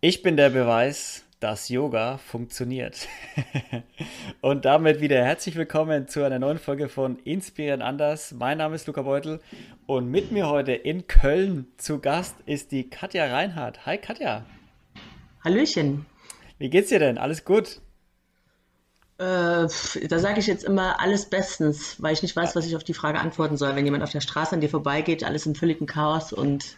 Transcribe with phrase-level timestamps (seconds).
[0.00, 3.08] Ich bin der Beweis, dass Yoga funktioniert.
[4.40, 8.30] und damit wieder herzlich willkommen zu einer neuen Folge von Inspirieren anders.
[8.30, 9.40] Mein Name ist Luca Beutel
[9.86, 13.86] und mit mir heute in Köln zu Gast ist die Katja Reinhardt.
[13.86, 14.46] Hi Katja.
[15.42, 16.06] Hallöchen.
[16.58, 17.18] Wie geht's dir denn?
[17.18, 17.80] Alles gut?
[19.18, 22.84] Äh, da sage ich jetzt immer alles bestens, weil ich nicht weiß, was ich auf
[22.84, 23.74] die Frage antworten soll.
[23.74, 26.76] Wenn jemand auf der Straße an dir vorbeigeht, alles im völligen Chaos und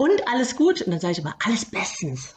[0.00, 0.80] und alles gut.
[0.80, 2.34] Und dann sage ich immer, alles bestens.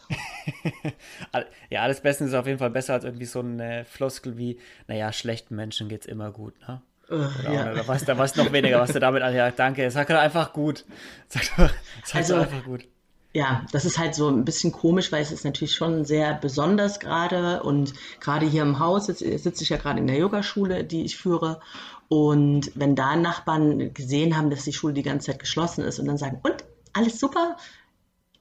[1.69, 5.13] ja, alles bestens ist auf jeden Fall besser als irgendwie so eine Floskel wie, naja,
[5.13, 6.81] schlechten Menschen geht es immer gut, ne?
[7.09, 7.71] Uh, oder, ja.
[7.71, 10.51] oder was, da was noch weniger, was du damit an, ja, danke, sag doch einfach
[10.51, 10.83] gut.
[11.29, 11.69] Sag doch,
[12.03, 12.85] sag also, einfach gut.
[13.33, 16.99] Ja, das ist halt so ein bisschen komisch, weil es ist natürlich schon sehr besonders
[16.99, 21.03] gerade und gerade hier im Haus sitze, sitze ich ja gerade in der Yogaschule, die
[21.03, 21.61] ich führe
[22.09, 26.05] und wenn da Nachbarn gesehen haben, dass die Schule die ganze Zeit geschlossen ist und
[26.07, 27.57] dann sagen, und alles super,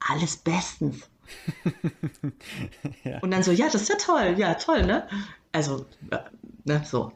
[0.09, 1.09] alles bestens.
[3.05, 3.19] ja.
[3.21, 5.09] Und dann so, ja, das ist ja toll, ja, toll, ne?
[5.53, 5.87] Also,
[6.65, 7.13] ne, so.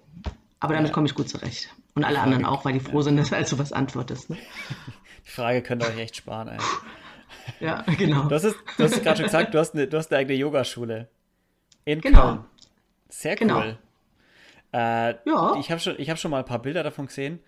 [0.60, 1.68] Aber damit komme ich gut zurecht.
[1.94, 4.30] Und alle anderen auch, weil die froh sind, dass du also was antwortest.
[4.30, 4.36] Ne?
[5.26, 6.58] Die Frage könnt ihr euch echt sparen, ey.
[7.58, 8.28] Ja, genau.
[8.28, 10.38] Du hast, es, du hast gerade schon gesagt, du hast eine, du hast eine eigene
[10.38, 11.08] Yogaschule.
[11.84, 12.22] In genau.
[12.22, 12.44] Köln.
[13.08, 13.60] Sehr genau.
[13.60, 13.78] cool.
[14.72, 15.56] Äh, ja.
[15.58, 17.40] Ich habe schon, hab schon mal ein paar Bilder davon gesehen.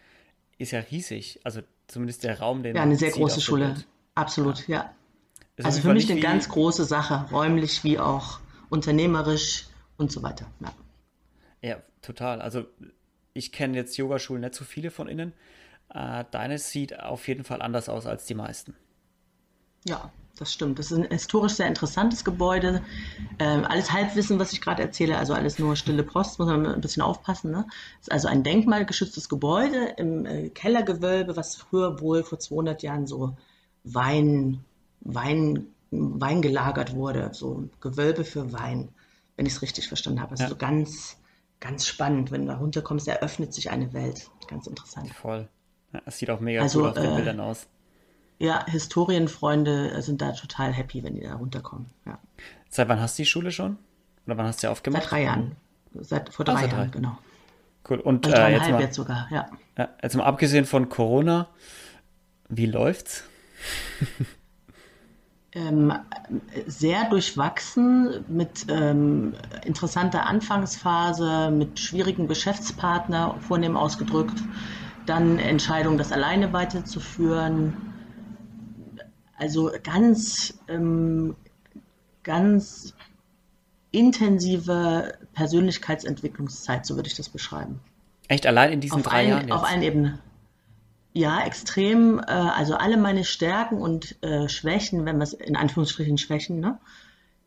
[0.56, 1.40] Ist ja riesig.
[1.44, 3.74] Also zumindest der Raum, den Ja, eine sehr große Schule.
[4.14, 4.94] Absolut, ja.
[5.58, 5.64] ja.
[5.64, 10.46] Also für mich eine ganz große Sache, räumlich wie auch unternehmerisch und so weiter.
[10.60, 10.74] Ja,
[11.62, 12.40] ja total.
[12.40, 12.64] Also
[13.32, 15.32] ich kenne jetzt Yogaschulen nicht so viele von innen.
[15.92, 18.76] Äh, deine sieht auf jeden Fall anders aus als die meisten.
[19.86, 20.78] Ja, das stimmt.
[20.78, 22.82] Das ist ein historisch sehr interessantes Gebäude.
[23.38, 26.80] Ähm, alles Halbwissen, was ich gerade erzähle, also alles nur stille Post, muss man ein
[26.80, 27.50] bisschen aufpassen.
[27.50, 27.66] Ne?
[28.00, 33.36] ist also ein denkmalgeschütztes Gebäude im äh, Kellergewölbe, was früher wohl vor 200 Jahren so
[33.84, 34.64] Wein,
[35.00, 37.30] Wein, Wein gelagert wurde.
[37.32, 38.90] So Gewölbe für Wein,
[39.36, 40.32] wenn ich es richtig verstanden habe.
[40.32, 40.48] Also ja.
[40.50, 41.16] so ganz,
[41.60, 42.30] ganz spannend.
[42.30, 44.30] Wenn du da runterkommst, eröffnet sich eine Welt.
[44.48, 45.10] Ganz interessant.
[45.14, 45.48] Voll.
[46.04, 47.66] Es sieht auch mega also, cool auf den äh, Bildern aus
[48.38, 51.86] ja, Historienfreunde sind da total happy, wenn die da runterkommen.
[52.06, 52.18] Ja.
[52.70, 53.78] Seit wann hast du die Schule schon?
[54.26, 55.02] Oder wann hast du sie aufgemacht?
[55.02, 55.56] Seit drei Jahren.
[55.94, 56.98] Seit, vor drei, oh, seit Jahren, drei.
[56.98, 57.18] genau.
[57.88, 57.98] Cool.
[58.00, 59.48] Und also äh, jetzt, mal, jetzt sogar, ja.
[59.76, 59.88] ja.
[60.02, 61.48] Jetzt mal abgesehen von Corona,
[62.48, 63.24] wie läuft's?
[65.52, 65.92] ähm,
[66.66, 69.34] sehr durchwachsen mit ähm,
[69.64, 74.38] interessanter Anfangsphase, mit schwierigen Geschäftspartner vornehm ausgedrückt,
[75.06, 77.74] dann Entscheidung, das alleine weiterzuführen,
[79.38, 81.36] also ganz, ähm,
[82.22, 82.94] ganz
[83.90, 87.80] intensive Persönlichkeitsentwicklungszeit, so würde ich das beschreiben.
[88.28, 89.48] Echt allein in diesen auf drei allen, Jahren?
[89.48, 89.52] Jetzt?
[89.52, 90.18] Auf allen Ebenen.
[91.14, 92.18] Ja, extrem.
[92.18, 96.78] Äh, also alle meine Stärken und äh, Schwächen, wenn wir es in Anführungsstrichen Schwächen, ne,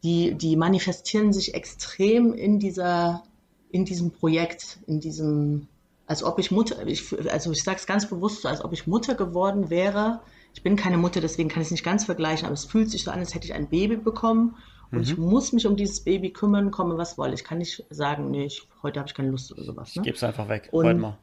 [0.04, 3.24] die, die manifestieren sich extrem in dieser,
[3.70, 5.68] in diesem Projekt, in diesem,
[6.08, 9.14] als ob ich Mutter, ich, also ich sage es ganz bewusst, als ob ich Mutter
[9.14, 10.22] geworden wäre
[10.54, 13.04] ich bin keine Mutter, deswegen kann ich es nicht ganz vergleichen, aber es fühlt sich
[13.04, 14.56] so an, als hätte ich ein Baby bekommen
[14.92, 15.04] und mhm.
[15.04, 17.34] ich muss mich um dieses Baby kümmern, komme was wolle.
[17.34, 19.96] Ich kann nicht sagen, nee, ich, heute habe ich keine Lust oder sowas.
[19.96, 20.02] Ne?
[20.02, 21.18] Ich gebe es einfach weg, und, heute mal.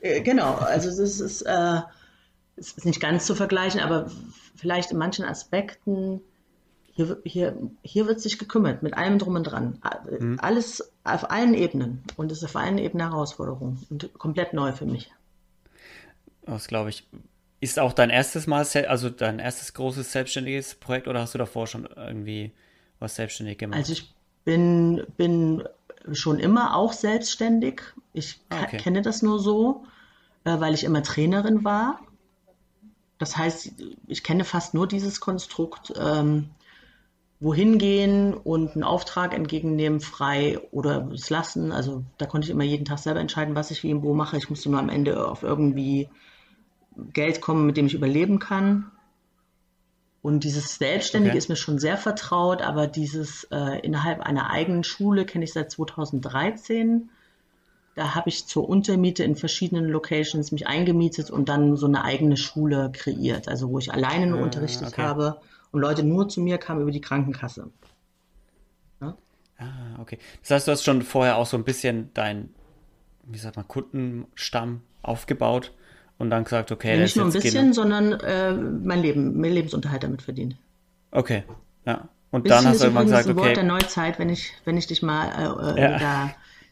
[0.00, 1.80] Äh, genau, also das ist, äh,
[2.56, 4.10] ist nicht ganz zu vergleichen, aber
[4.54, 6.20] vielleicht in manchen Aspekten
[6.92, 9.78] hier, hier, hier wird sich gekümmert, mit allem drum und dran.
[10.18, 10.38] Mhm.
[10.40, 12.02] Alles auf allen Ebenen.
[12.16, 15.10] Und es ist auf allen Ebenen eine Herausforderung und komplett neu für mich.
[16.42, 17.08] Das glaube ich.
[17.60, 21.66] Ist auch dein erstes Mal, also dein erstes großes selbstständiges Projekt oder hast du davor
[21.66, 22.52] schon irgendwie
[22.98, 23.78] was selbstständig gemacht?
[23.78, 25.62] Also ich bin, bin
[26.12, 27.82] schon immer auch selbstständig.
[28.14, 28.78] Ich ah, okay.
[28.78, 29.84] kenne das nur so,
[30.44, 32.00] äh, weil ich immer Trainerin war.
[33.18, 33.74] Das heißt,
[34.06, 36.48] ich kenne fast nur dieses Konstrukt, ähm,
[37.38, 41.72] wohin gehen und einen Auftrag entgegennehmen, frei oder es lassen.
[41.72, 44.38] Also da konnte ich immer jeden Tag selber entscheiden, was ich wie und wo mache.
[44.38, 46.08] Ich musste nur am Ende auf irgendwie
[47.12, 48.90] Geld kommen, mit dem ich überleben kann.
[50.22, 51.38] Und dieses Selbstständige okay.
[51.38, 55.70] ist mir schon sehr vertraut, aber dieses äh, innerhalb einer eigenen Schule kenne ich seit
[55.70, 57.08] 2013.
[57.94, 62.36] Da habe ich zur Untermiete in verschiedenen Locations mich eingemietet und dann so eine eigene
[62.36, 65.02] Schule kreiert, also wo ich alleine nur äh, unterrichtet okay.
[65.02, 65.40] habe
[65.72, 67.70] und Leute nur zu mir kamen über die Krankenkasse.
[69.00, 69.16] Ja?
[69.58, 69.64] Ah,
[70.00, 70.18] okay.
[70.42, 72.50] Das heißt, du hast schon vorher auch so ein bisschen dein,
[73.24, 75.72] wie sagt man, Kundenstamm aufgebaut
[76.20, 80.02] und dann gesagt, okay, ja, nicht nur ein bisschen, sondern äh, mein Leben, mein Lebensunterhalt
[80.02, 80.56] damit verdient.
[81.10, 81.44] Okay,
[81.86, 82.08] ja.
[82.30, 83.36] Und bisschen dann hast du irgendwann gesagt, okay.
[83.36, 85.98] Wort der Neuzeit, wenn ich, wenn ich dich mal äh, äh, ja.
[85.98, 86.30] da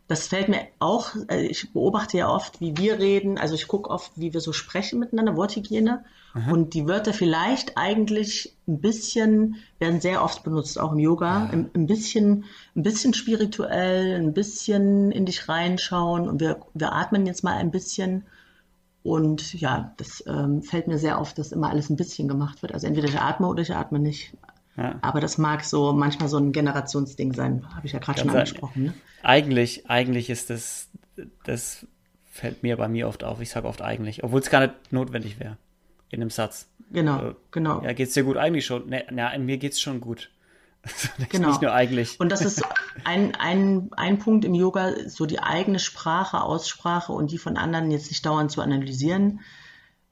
[0.08, 3.90] das fällt mir auch, also ich beobachte ja oft, wie wir reden, also ich gucke
[3.90, 6.02] oft, wie wir so sprechen miteinander, Worthygiene.
[6.32, 6.50] Aha.
[6.50, 11.50] Und die Wörter vielleicht eigentlich ein bisschen, werden sehr oft benutzt, auch im Yoga, ja.
[11.50, 17.26] ein, ein, bisschen, ein bisschen spirituell, ein bisschen in dich reinschauen und wir, wir atmen
[17.26, 18.24] jetzt mal ein bisschen.
[19.02, 22.72] Und ja, das ähm, fällt mir sehr auf, dass immer alles ein bisschen gemacht wird.
[22.74, 24.36] Also entweder ich atme oder ich atme nicht.
[24.76, 24.98] Ja.
[25.00, 28.84] Aber das mag so manchmal so ein Generationsding sein, habe ich ja gerade schon angesprochen.
[28.84, 28.94] Ne?
[29.22, 30.88] Eigentlich, eigentlich ist das,
[31.44, 31.86] das
[32.30, 33.40] fällt mir bei mir oft auf.
[33.40, 35.56] Ich sage oft eigentlich, obwohl es gar nicht notwendig wäre
[36.10, 36.68] in einem Satz.
[36.90, 37.82] Genau, äh, genau.
[37.82, 38.36] Ja, geht's dir gut?
[38.36, 38.88] Eigentlich schon.
[38.88, 40.30] Ne, na, mir geht's schon gut.
[41.28, 41.58] genau.
[42.18, 42.64] Und das ist
[43.04, 47.90] ein, ein, ein Punkt im Yoga, so die eigene Sprache, Aussprache und die von anderen
[47.90, 49.40] jetzt nicht dauernd zu analysieren,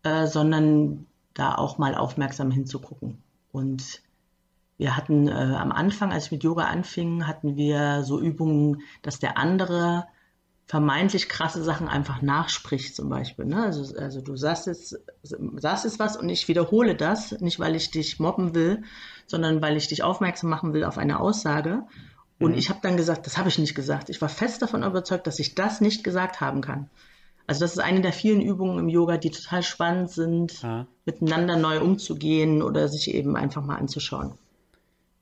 [0.02, 3.22] äh, sondern da auch mal aufmerksam hinzugucken.
[3.52, 4.02] Und
[4.78, 9.18] wir hatten äh, am Anfang, als ich mit Yoga anfing, hatten wir so Übungen, dass
[9.18, 10.06] der andere
[10.66, 13.44] vermeintlich krasse Sachen einfach nachspricht zum Beispiel.
[13.44, 13.62] Ne?
[13.62, 17.92] Also, also du sagst jetzt, sagst jetzt was und ich wiederhole das, nicht weil ich
[17.92, 18.82] dich mobben will,
[19.26, 21.84] sondern weil ich dich aufmerksam machen will auf eine Aussage.
[22.40, 22.58] Und mhm.
[22.58, 24.10] ich habe dann gesagt, das habe ich nicht gesagt.
[24.10, 26.90] Ich war fest davon überzeugt, dass ich das nicht gesagt haben kann.
[27.46, 30.86] Also das ist eine der vielen Übungen im Yoga, die total spannend sind, ja.
[31.04, 34.32] miteinander neu umzugehen oder sich eben einfach mal anzuschauen.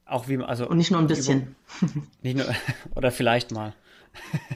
[0.06, 1.54] Auch wie also und nicht nur ein bisschen.
[2.22, 2.46] nicht nur
[2.94, 3.74] oder vielleicht mal.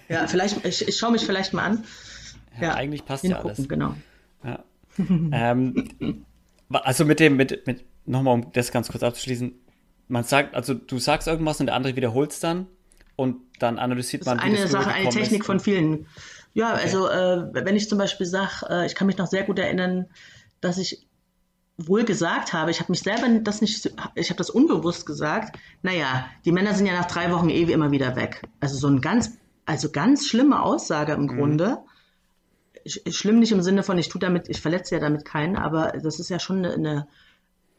[0.08, 1.84] Ja, vielleicht ich, ich schaue mich vielleicht mal an.
[2.56, 3.68] Ja, ja eigentlich passt ja alles.
[3.68, 3.94] Genau.
[4.44, 4.64] Ja.
[4.98, 6.24] ähm,
[6.70, 9.54] also mit dem mit mit nochmal um das ganz kurz abzuschließen,
[10.08, 12.66] man sagt also du sagst irgendwas und der andere wiederholt es dann
[13.16, 14.38] und dann analysiert man.
[14.38, 16.06] Das ist eine Sache, eine Technik von vielen.
[16.54, 16.82] Ja, okay.
[16.84, 20.06] also äh, wenn ich zum Beispiel sage, äh, ich kann mich noch sehr gut erinnern,
[20.60, 21.06] dass ich
[21.78, 26.26] wohl gesagt habe, ich habe mich selber das nicht, ich habe das unbewusst gesagt, naja,
[26.44, 28.42] die Männer sind ja nach drei Wochen eh immer wieder weg.
[28.60, 29.38] Also so ein ganz,
[29.68, 31.28] also ganz schlimme Aussage im mhm.
[31.28, 31.78] Grunde.
[32.86, 36.18] Schlimm nicht im Sinne von, ich tue damit, ich verletze ja damit keinen, aber das
[36.18, 37.08] ist ja schon eine, eine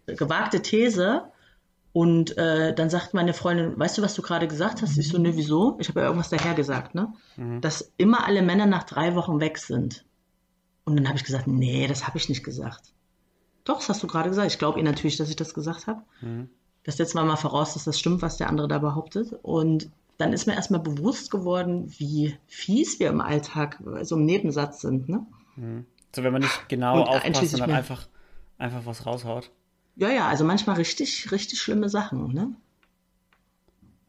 [0.06, 1.24] gewagte These.
[1.92, 4.96] Und äh, dann sagt meine Freundin, weißt du, was du gerade gesagt hast?
[5.00, 5.78] Ich so, ne, wieso?
[5.80, 7.12] Ich habe ja irgendwas daher gesagt, ne?
[7.36, 7.62] Mhm.
[7.62, 10.06] Dass immer alle Männer nach drei Wochen weg sind.
[10.86, 12.94] Und dann habe ich gesagt, nee, das habe ich nicht gesagt.
[13.64, 14.52] Doch, das hast du gerade gesagt.
[14.52, 16.04] Ich glaube ihr natürlich, dass ich das gesagt habe.
[16.22, 16.50] Mhm.
[16.84, 19.34] Das setzen wir mal voraus, dass das stimmt, was der andere da behauptet.
[19.42, 19.90] Und
[20.20, 25.08] dann ist mir erstmal bewusst geworden, wie fies wir im Alltag, so im Nebensatz sind.
[25.08, 25.26] Ne?
[25.56, 25.86] Mhm.
[26.14, 28.06] So, wenn man nicht genau Und aufpasst, sondern einfach,
[28.58, 29.50] einfach was raushaut.
[29.96, 32.34] Ja, ja, also manchmal richtig, richtig schlimme Sachen.
[32.34, 32.52] Ne?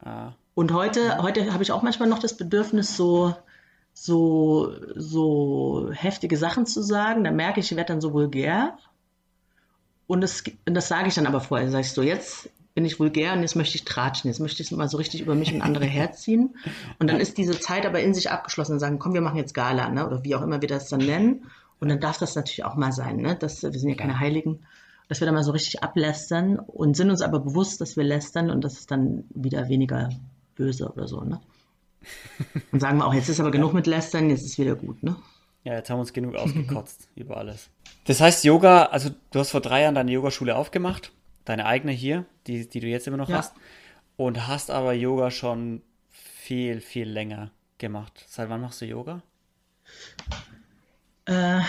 [0.00, 0.32] Ah.
[0.54, 1.22] Und heute, ja.
[1.22, 3.36] heute habe ich auch manchmal noch das Bedürfnis, so,
[3.92, 7.22] so, so heftige Sachen zu sagen.
[7.22, 8.76] Da merke ich, ich werde dann so vulgär.
[10.08, 11.70] Und das, und das sage ich dann aber vorher.
[11.70, 14.30] Sag ich so, jetzt bin ich vulgär und jetzt möchte ich tratschen.
[14.30, 16.56] Jetzt möchte ich es mal so richtig über mich und andere herziehen.
[16.98, 19.52] Und dann ist diese Zeit aber in sich abgeschlossen und sagen, komm, wir machen jetzt
[19.52, 20.06] Gala, ne?
[20.06, 21.44] oder wie auch immer wir das dann nennen.
[21.78, 23.18] Und dann darf das natürlich auch mal sein.
[23.18, 23.36] Ne?
[23.38, 24.60] Das, wir sind ja keine Heiligen.
[25.08, 28.48] Dass wir dann mal so richtig ablästern und sind uns aber bewusst, dass wir lästern
[28.48, 30.08] und das ist dann wieder weniger
[30.54, 31.20] böse oder so.
[31.20, 31.38] Ne?
[32.72, 35.02] Und sagen wir auch, jetzt ist aber genug mit Lästern, jetzt ist wieder gut.
[35.02, 35.16] Ne?
[35.64, 37.68] Ja, jetzt haben wir uns genug ausgekotzt über alles.
[38.04, 41.12] Das heißt, Yoga, also du hast vor drei Jahren deine Yogaschule aufgemacht,
[41.44, 43.38] deine eigene hier, die, die du jetzt immer noch ja.
[43.38, 43.54] hast,
[44.16, 48.24] und hast aber Yoga schon viel, viel länger gemacht.
[48.28, 49.22] Seit wann machst du Yoga?
[51.24, 51.60] Äh,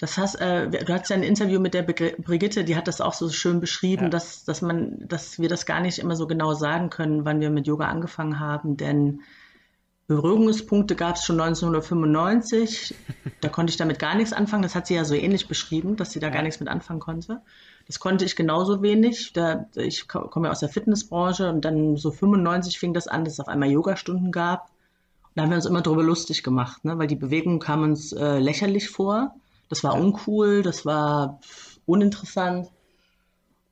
[0.00, 3.14] das heißt, äh, du hattest ja ein Interview mit der Brigitte, die hat das auch
[3.14, 4.08] so schön beschrieben, ja.
[4.08, 7.50] dass, dass man, dass wir das gar nicht immer so genau sagen können, wann wir
[7.50, 9.22] mit Yoga angefangen haben, denn
[10.08, 12.94] Berührungspunkte gab es schon 1995.
[13.42, 14.62] Da konnte ich damit gar nichts anfangen.
[14.62, 17.42] Das hat sie ja so ähnlich beschrieben, dass sie da gar nichts mit anfangen konnte.
[17.86, 19.34] Das konnte ich genauso wenig.
[19.34, 23.34] Da, ich komme ja aus der Fitnessbranche und dann so 95 fing das an, dass
[23.34, 24.70] es auf einmal Yogastunden gab.
[25.24, 26.98] Und da haben wir uns immer drüber lustig gemacht, ne?
[26.98, 29.34] weil die Bewegung kam uns äh, lächerlich vor.
[29.68, 31.38] Das war uncool, das war
[31.84, 32.70] uninteressant.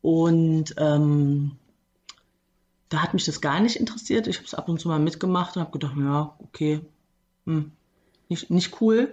[0.02, 1.52] Und ähm,
[2.88, 4.26] da hat mich das gar nicht interessiert.
[4.26, 6.80] Ich habe es ab und zu mal mitgemacht und habe gedacht, ja, okay,
[7.44, 7.72] hm,
[8.28, 9.12] nicht, nicht cool.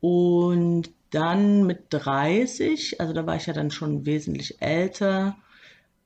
[0.00, 5.36] Und dann mit 30, also da war ich ja dann schon wesentlich älter,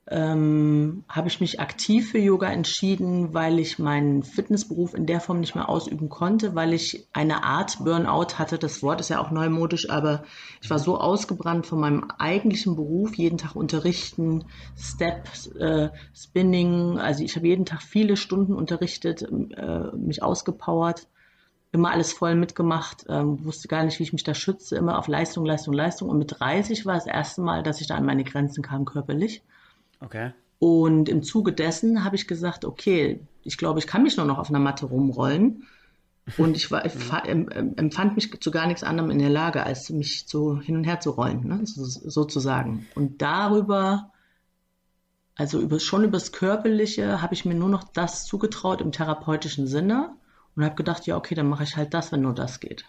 [0.09, 5.38] ähm, habe ich mich aktiv für Yoga entschieden, weil ich meinen Fitnessberuf in der Form
[5.38, 8.59] nicht mehr ausüben konnte, weil ich eine Art Burnout hatte.
[8.59, 10.25] Das Wort ist ja auch neumodisch, aber
[10.61, 14.44] ich war so ausgebrannt von meinem eigentlichen Beruf, jeden Tag unterrichten,
[14.76, 15.28] Step,
[15.61, 16.99] äh, Spinning.
[16.99, 21.06] Also ich habe jeden Tag viele Stunden unterrichtet, äh, mich ausgepowert,
[21.71, 25.06] immer alles voll mitgemacht, äh, wusste gar nicht, wie ich mich da schütze, immer auf
[25.06, 26.09] Leistung, Leistung, Leistung.
[26.09, 29.42] Und mit 30 war das erste Mal, dass ich da an meine Grenzen kam körperlich.
[30.04, 30.32] Okay.
[30.59, 34.38] Und im Zuge dessen habe ich gesagt, okay, ich glaube, ich kann mich nur noch
[34.38, 35.64] auf einer Matte rumrollen.
[36.37, 36.85] Und ich, war,
[37.26, 41.00] empfand mich zu gar nichts anderem in der Lage, als mich so hin und her
[41.00, 41.61] zu rollen, ne?
[41.64, 42.87] so, sozusagen.
[42.94, 44.12] Und darüber,
[45.35, 49.66] also über, schon über das Körperliche, habe ich mir nur noch das zugetraut im therapeutischen
[49.66, 50.14] Sinne
[50.54, 52.85] und habe gedacht, ja, okay, dann mache ich halt das, wenn nur das geht.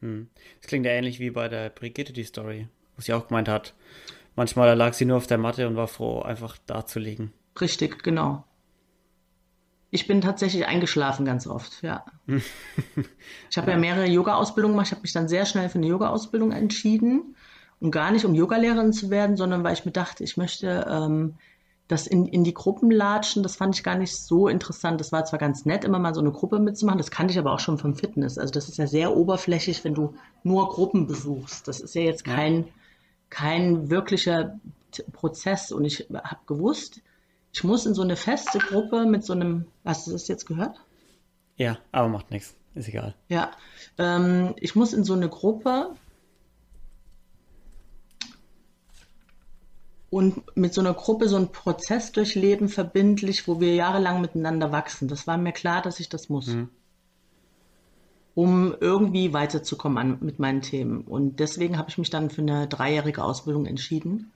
[0.00, 0.28] Hm.
[0.60, 3.74] Das klingt ja ähnlich wie bei der Brigitte, die Story, wo sie auch gemeint hat,
[4.36, 7.32] manchmal lag sie nur auf der Matte und war froh, einfach da zu liegen.
[7.60, 8.44] Richtig, genau.
[9.90, 12.04] Ich bin tatsächlich eingeschlafen ganz oft, ja.
[12.26, 13.74] ich habe ja.
[13.74, 14.86] ja mehrere Yoga-Ausbildungen gemacht.
[14.86, 17.36] Ich habe mich dann sehr schnell für eine Yoga-Ausbildung entschieden.
[17.78, 21.34] Und gar nicht, um Yogalehrerin zu werden, sondern weil ich mir dachte, ich möchte ähm,
[21.88, 23.42] das in, in die Gruppen latschen.
[23.42, 25.00] Das fand ich gar nicht so interessant.
[25.00, 26.98] Das war zwar ganz nett, immer mal so eine Gruppe mitzumachen.
[26.98, 28.38] Das kannte ich aber auch schon vom Fitness.
[28.38, 31.68] Also das ist ja sehr oberflächlich, wenn du nur Gruppen besuchst.
[31.68, 32.64] Das ist ja jetzt kein,
[33.32, 34.60] kein wirklicher
[35.12, 35.72] Prozess.
[35.72, 37.00] Und ich habe gewusst,
[37.52, 40.80] ich muss in so eine feste Gruppe mit so einem, hast du das jetzt gehört?
[41.56, 43.14] Ja, aber macht nichts, ist egal.
[43.28, 43.50] Ja,
[43.96, 45.94] ähm, ich muss in so eine Gruppe
[50.10, 55.08] und mit so einer Gruppe so einen Prozess durchleben, verbindlich, wo wir jahrelang miteinander wachsen.
[55.08, 56.48] Das war mir klar, dass ich das muss.
[56.48, 56.68] Mhm.
[58.34, 61.02] Um irgendwie weiterzukommen an, mit meinen Themen.
[61.02, 64.32] Und deswegen habe ich mich dann für eine dreijährige Ausbildung entschieden.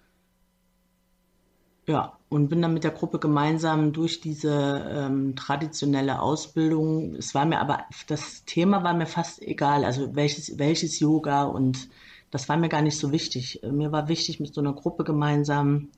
[1.87, 7.15] Ja, und bin dann mit der Gruppe gemeinsam durch diese ähm, traditionelle Ausbildung.
[7.15, 11.89] Es war mir aber, das Thema war mir fast egal, also welches, welches Yoga und
[12.33, 13.61] das war mir gar nicht so wichtig.
[13.63, 15.89] Mir war wichtig, mit so einer Gruppe gemeinsam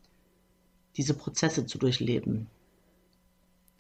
[0.97, 2.49] diese Prozesse zu durchleben.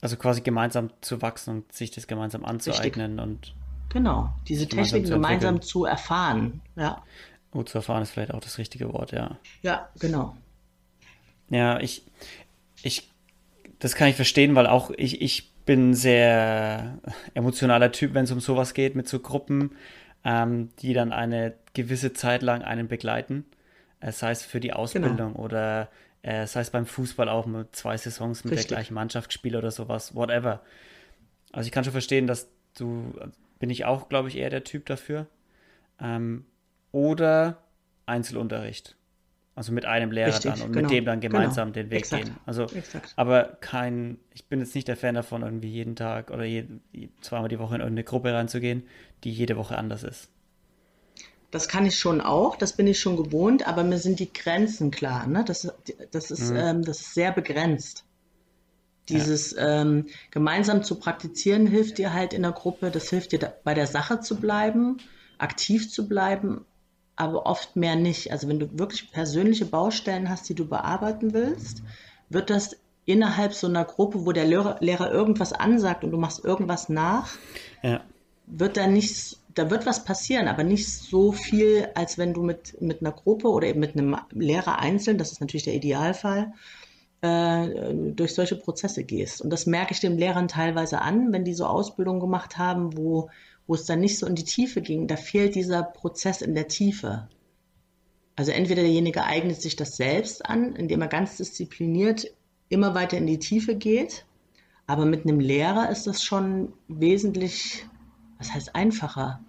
[0.01, 3.53] Also quasi gemeinsam zu wachsen und sich das gemeinsam anzueignen Richtig.
[3.53, 3.68] und.
[3.89, 7.03] Genau, diese Techniken gemeinsam zu erfahren, ja.
[7.53, 9.39] Oh, zu erfahren ist vielleicht auch das richtige Wort, ja.
[9.63, 10.37] Ja, genau.
[11.49, 12.03] Ja, ich,
[12.83, 13.09] ich,
[13.79, 16.99] das kann ich verstehen, weil auch ich, ich bin sehr
[17.35, 19.73] emotionaler Typ, wenn es um sowas geht, mit so Gruppen,
[20.25, 23.47] ähm, die dann eine gewisse Zeit lang einen begleiten.
[24.01, 25.45] Äh, sei es für die Ausbildung genau.
[25.45, 25.89] oder
[26.23, 28.69] äh, sei es beim Fußball auch mit zwei Saisons mit Richtig.
[28.69, 30.61] der gleichen Mannschaft spiele oder sowas, whatever.
[31.53, 33.13] Also ich kann schon verstehen, dass du,
[33.59, 35.27] bin ich auch, glaube ich, eher der Typ dafür.
[36.01, 36.45] Ähm,
[36.93, 37.63] oder
[38.07, 38.97] Einzelunterricht.
[39.55, 41.99] Also mit einem Lehrer Richtig, dann und genau, mit dem dann gemeinsam genau, den Weg
[41.99, 42.37] exakt, gehen.
[42.47, 43.13] Also, exakt.
[43.17, 46.65] aber kein, ich bin jetzt nicht der Fan davon, irgendwie jeden Tag oder je,
[47.23, 48.85] zweimal die Woche in irgendeine Gruppe reinzugehen,
[49.25, 50.31] die jede Woche anders ist.
[51.51, 54.93] Das kann ich schon auch, das bin ich schon gewohnt, aber mir sind die Grenzen
[54.93, 55.27] klar.
[55.27, 55.45] Ne?
[55.45, 55.73] Das,
[56.13, 56.57] das, ist, mhm.
[56.57, 58.05] ähm, das ist sehr begrenzt.
[59.09, 59.83] Dieses ja.
[59.83, 63.75] ähm, gemeinsam zu praktizieren hilft dir halt in der Gruppe, das hilft dir da, bei
[63.75, 64.99] der Sache zu bleiben,
[65.39, 66.65] aktiv zu bleiben,
[67.17, 68.33] aber oft mehr nicht.
[68.33, 71.83] Also wenn du wirklich persönliche Baustellen hast, die du bearbeiten willst,
[72.29, 76.45] wird das innerhalb so einer Gruppe, wo der Lehrer, Lehrer irgendwas ansagt und du machst
[76.45, 77.35] irgendwas nach,
[77.83, 78.03] ja.
[78.47, 82.81] wird da nichts, da wird was passieren, aber nicht so viel, als wenn du mit,
[82.83, 86.53] mit einer Gruppe oder eben mit einem Lehrer einzeln, das ist natürlich der Idealfall,
[87.21, 89.41] durch solche Prozesse gehst.
[89.41, 93.29] Und das merke ich den Lehrern teilweise an, wenn die so Ausbildung gemacht haben, wo
[93.69, 96.67] wo es dann nicht so in die Tiefe ging, da fehlt dieser Prozess in der
[96.67, 97.29] Tiefe.
[98.35, 102.33] Also entweder derjenige eignet sich das selbst an, indem er ganz diszipliniert
[102.71, 104.25] immer weiter in die Tiefe geht,
[104.87, 107.87] aber mit einem Lehrer ist das schon wesentlich,
[108.39, 109.41] was heißt einfacher,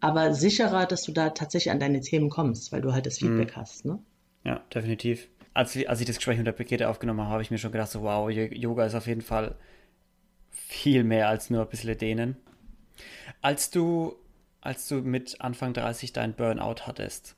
[0.00, 3.56] aber sicherer, dass du da tatsächlich an deine Themen kommst, weil du halt das Feedback
[3.56, 3.60] mhm.
[3.60, 3.84] hast.
[3.84, 3.98] Ne?
[4.44, 5.28] Ja, definitiv.
[5.56, 7.90] Als, als ich das Gespräch mit der Brigitte aufgenommen habe, habe ich mir schon gedacht,
[7.90, 9.54] so, wow, Yoga ist auf jeden Fall
[10.50, 12.36] viel mehr als nur ein bisschen dehnen.
[13.40, 14.16] Als du,
[14.60, 17.36] als du mit Anfang 30 dein Burnout hattest,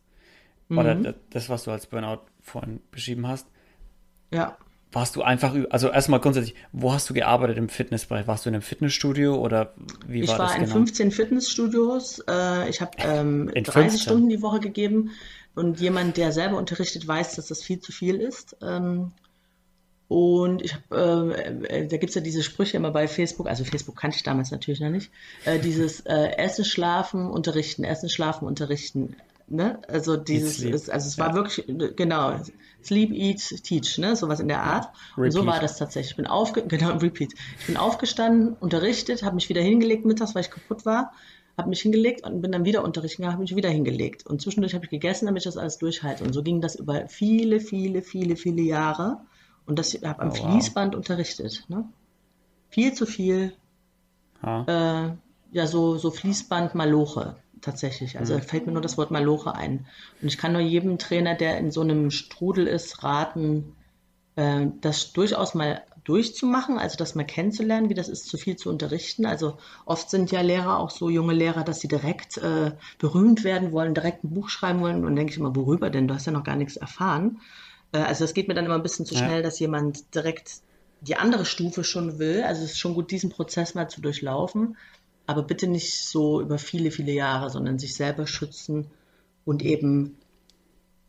[0.69, 0.79] mhm.
[0.79, 3.47] oder das, was du als Burnout vorhin beschrieben hast,
[4.33, 4.59] ja.
[4.91, 8.27] warst du einfach, also erstmal grundsätzlich, wo hast du gearbeitet im Fitnessbereich?
[8.27, 9.75] Warst du in einem Fitnessstudio oder
[10.09, 10.55] wie ich war das?
[10.55, 11.17] Ich war in 15 genau?
[11.17, 12.25] Fitnessstudios.
[12.29, 15.13] Äh, ich habe ähm, 30 Stunden die Woche gegeben.
[15.59, 18.57] Und jemand, der selber unterrichtet, weiß, dass das viel zu viel ist.
[18.63, 19.13] Ähm,
[20.09, 21.35] und ich habe,
[21.69, 24.81] äh, da gibt's ja diese Sprüche immer bei Facebook, also Facebook kannte ich damals natürlich
[24.81, 25.11] noch nicht,
[25.45, 29.17] äh, dieses äh, Essen, Schlafen, Unterrichten, Essen, Schlafen, Unterrichten.
[29.49, 29.81] Ne?
[29.89, 31.35] Also dieses, ist, also es war ja.
[31.35, 32.41] wirklich, genau,
[32.85, 34.15] Sleep, Eat, Teach, ne?
[34.15, 34.85] sowas in der Art.
[35.17, 35.25] Ja.
[35.25, 36.13] Und so war das tatsächlich.
[36.13, 37.35] Ich bin aufge genau, Repeat.
[37.61, 41.13] Ich bin aufgestanden, unterrichtet, habe mich wieder hingelegt mittags, weil ich kaputt war,
[41.59, 44.27] habe mich hingelegt und bin dann wieder unterrichten, habe mich wieder hingelegt.
[44.27, 46.25] Und zwischendurch habe ich gegessen, damit ich das alles durchhalte.
[46.25, 49.21] Und so ging das über viele, viele, viele, viele Jahre.
[49.67, 50.99] Und das habe am oh, Fließband wow.
[50.99, 51.65] unterrichtet.
[51.69, 51.85] Ne?
[52.71, 53.53] Viel zu viel.
[54.43, 55.11] Äh,
[55.51, 58.19] ja, so, so Fließband Maloche tatsächlich.
[58.19, 58.43] Also mhm.
[58.43, 59.87] fällt mir nur das Wort Maloche ein.
[60.23, 63.75] Und ich kann nur jedem Trainer, der in so einem Strudel ist, raten,
[64.37, 68.71] äh, das durchaus mal durchzumachen, also das mal kennenzulernen, wie das ist, zu viel zu
[68.71, 69.27] unterrichten.
[69.27, 73.73] Also oft sind ja Lehrer auch so junge Lehrer, dass sie direkt äh, berühmt werden
[73.73, 75.05] wollen, direkt ein Buch schreiben wollen.
[75.05, 76.09] Und denke ich immer, worüber denn?
[76.09, 77.41] Du hast ja noch gar nichts erfahren.
[77.93, 79.43] Äh, also das geht mir dann immer ein bisschen zu schnell, ja.
[79.43, 80.63] dass jemand direkt
[81.03, 82.43] die andere Stufe schon will.
[82.43, 84.79] Also es ist schon gut, diesen Prozess mal zu durchlaufen,
[85.27, 88.87] aber bitte nicht so über viele, viele Jahre, sondern sich selber schützen
[89.45, 90.17] und eben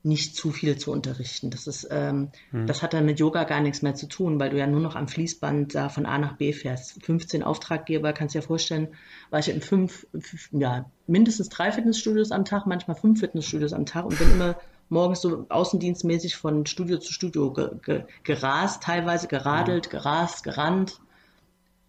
[0.02, 1.50] nicht zu viel zu unterrichten.
[1.50, 2.68] Das ist, ähm, hm.
[2.68, 4.96] das hat dann mit Yoga gar nichts mehr zu tun, weil du ja nur noch
[4.96, 7.04] am Fließband da von A nach B fährst.
[7.04, 8.88] 15 Auftraggeber, kannst du dir vorstellen,
[9.30, 10.08] war ich in fünf,
[10.52, 14.56] ja, mindestens drei Fitnessstudios am Tag, manchmal fünf Fitnessstudios am Tag und bin immer
[14.88, 19.92] morgens so außendienstmäßig von Studio zu Studio ge ge gerast, teilweise geradelt, ja.
[19.92, 21.00] gerast, gerannt.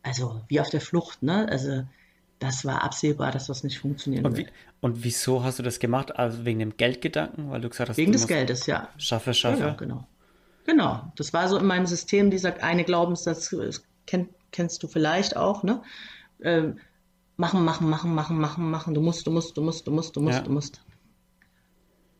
[0.02, 1.48] Also wie auf der Flucht, ne?
[1.48, 1.84] Also
[2.40, 4.46] das war absehbar, dass das nicht funktionieren und, wie,
[4.80, 6.16] und wieso hast du das gemacht?
[6.16, 8.88] Also wegen dem Geldgedanken, weil du gesagt hast, wegen des Geldes, ja.
[8.96, 9.60] Schaffe, schaffe.
[9.60, 10.08] Ja, genau.
[10.64, 11.12] Genau.
[11.16, 13.54] Das war so in meinem System dieser eine Glaubenssatz,
[14.06, 15.82] kenn, kennst du vielleicht auch, ne?
[16.42, 16.78] Ähm,
[17.36, 18.94] machen, machen, machen, machen, machen, machen.
[18.94, 20.44] Du musst, du musst, du musst, du musst, du musst, ja.
[20.44, 20.80] du musst.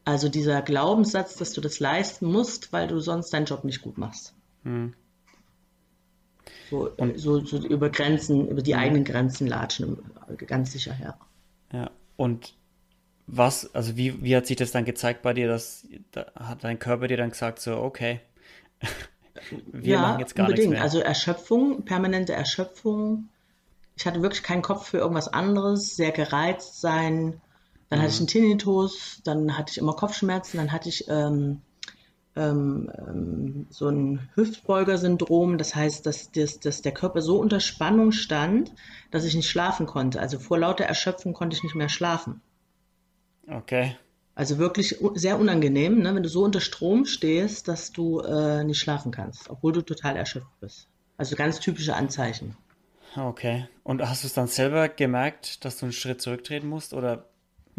[0.05, 3.97] Also dieser Glaubenssatz, dass du das leisten musst, weil du sonst deinen Job nicht gut
[3.97, 4.35] machst.
[4.65, 4.95] Hm.
[6.71, 9.99] So, so, so, über Grenzen, über die eigenen Grenzen latschen,
[10.47, 11.19] ganz sicher, ja.
[11.73, 12.55] Ja, und
[13.27, 16.79] was, also wie, wie hat sich das dann gezeigt bei dir, dass da hat dein
[16.79, 18.21] Körper dir dann gesagt, so, okay,
[19.73, 20.71] wir ja, machen jetzt gar unbedingt.
[20.71, 20.83] nichts mehr.
[20.83, 23.29] Also Erschöpfung, permanente Erschöpfung.
[23.97, 27.41] Ich hatte wirklich keinen Kopf für irgendwas anderes, sehr gereizt sein,
[27.89, 28.03] dann mhm.
[28.03, 31.61] hatte ich einen Tinnitus, dann hatte ich immer Kopfschmerzen, dann hatte ich ähm,
[32.41, 35.59] ähm, ähm, so ein Hüftbeuger-Syndrom.
[35.59, 38.73] Das heißt, dass, dass, dass der Körper so unter Spannung stand,
[39.11, 40.21] dass ich nicht schlafen konnte.
[40.21, 42.41] Also vor lauter Erschöpfung konnte ich nicht mehr schlafen.
[43.47, 43.97] Okay.
[44.35, 48.79] Also wirklich sehr unangenehm, ne, wenn du so unter Strom stehst, dass du äh, nicht
[48.79, 50.89] schlafen kannst, obwohl du total erschöpft bist.
[51.19, 52.57] Also ganz typische Anzeichen.
[53.17, 53.69] Okay.
[53.83, 57.30] Und hast du es dann selber gemerkt, dass du einen Schritt zurücktreten musst oder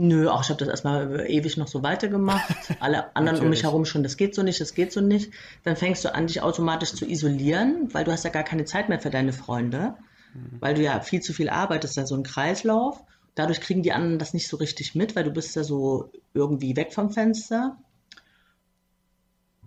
[0.03, 2.49] Nö, auch ich habe das erstmal ewig noch so weitergemacht.
[2.79, 5.31] Alle anderen um mich herum schon, das geht so nicht, das geht so nicht.
[5.63, 8.89] Dann fängst du an, dich automatisch zu isolieren, weil du hast ja gar keine Zeit
[8.89, 9.93] mehr für deine Freunde,
[10.33, 10.57] mhm.
[10.59, 13.03] weil du ja viel zu viel arbeitest, da so ein Kreislauf.
[13.35, 16.75] Dadurch kriegen die anderen das nicht so richtig mit, weil du bist ja so irgendwie
[16.75, 17.77] weg vom Fenster.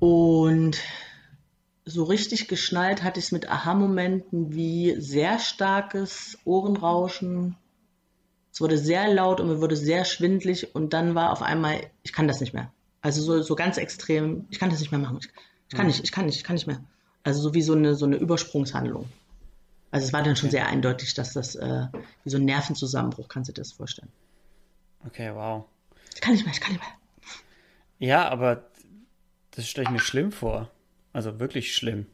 [0.01, 0.81] Und
[1.85, 7.55] so richtig geschnallt hatte ich es mit Aha-Momenten wie sehr starkes Ohrenrauschen,
[8.55, 12.13] es wurde sehr laut und mir wurde sehr schwindlig und dann war auf einmal, ich
[12.13, 12.73] kann das nicht mehr.
[13.01, 15.19] Also so, so ganz extrem, ich kann das nicht mehr machen.
[15.21, 15.29] Ich,
[15.69, 15.89] ich kann mhm.
[15.89, 16.79] nicht, ich kann nicht, ich kann nicht mehr.
[17.25, 19.09] Also so wie so eine, so eine Übersprungshandlung.
[19.91, 20.59] Also es war dann schon okay.
[20.59, 21.89] sehr eindeutig, dass das äh,
[22.23, 24.13] wie so ein Nervenzusammenbruch, kannst du dir das vorstellen.
[25.05, 25.65] Okay, wow.
[26.15, 28.09] Ich kann nicht mehr, ich kann nicht mehr.
[28.09, 28.71] Ja, aber
[29.51, 30.71] das stelle ich mir schlimm vor.
[31.13, 32.07] Also wirklich schlimm.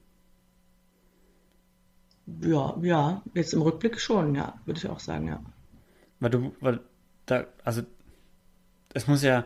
[2.40, 5.42] Ja, ja, jetzt im Rückblick schon, ja, würde ich auch sagen, ja.
[6.20, 6.80] Weil du, weil
[7.26, 7.82] da, also
[8.92, 9.44] es muss ja,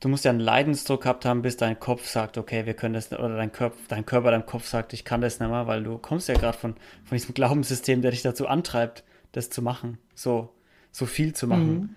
[0.00, 3.12] du musst ja einen Leidensdruck gehabt haben, bis dein Kopf sagt, okay, wir können das,
[3.12, 5.98] oder dein Körper, dein Körper, dein Kopf sagt, ich kann das nicht mehr, weil du
[5.98, 6.74] kommst ja gerade von,
[7.04, 10.52] von diesem Glaubenssystem, der dich dazu antreibt, das zu machen, so,
[10.90, 11.74] so viel zu machen.
[11.74, 11.94] Mhm.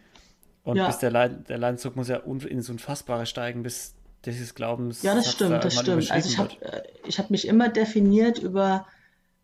[0.64, 0.88] Und ja.
[0.88, 5.02] bis der, Leid, der Leidensdruck muss ja ins Unfassbare steigen, bis dieses Glaubens.
[5.02, 6.12] Ja, das stimmt, da das stimmt.
[6.12, 8.86] Also ich habe äh, ich hab mich immer definiert über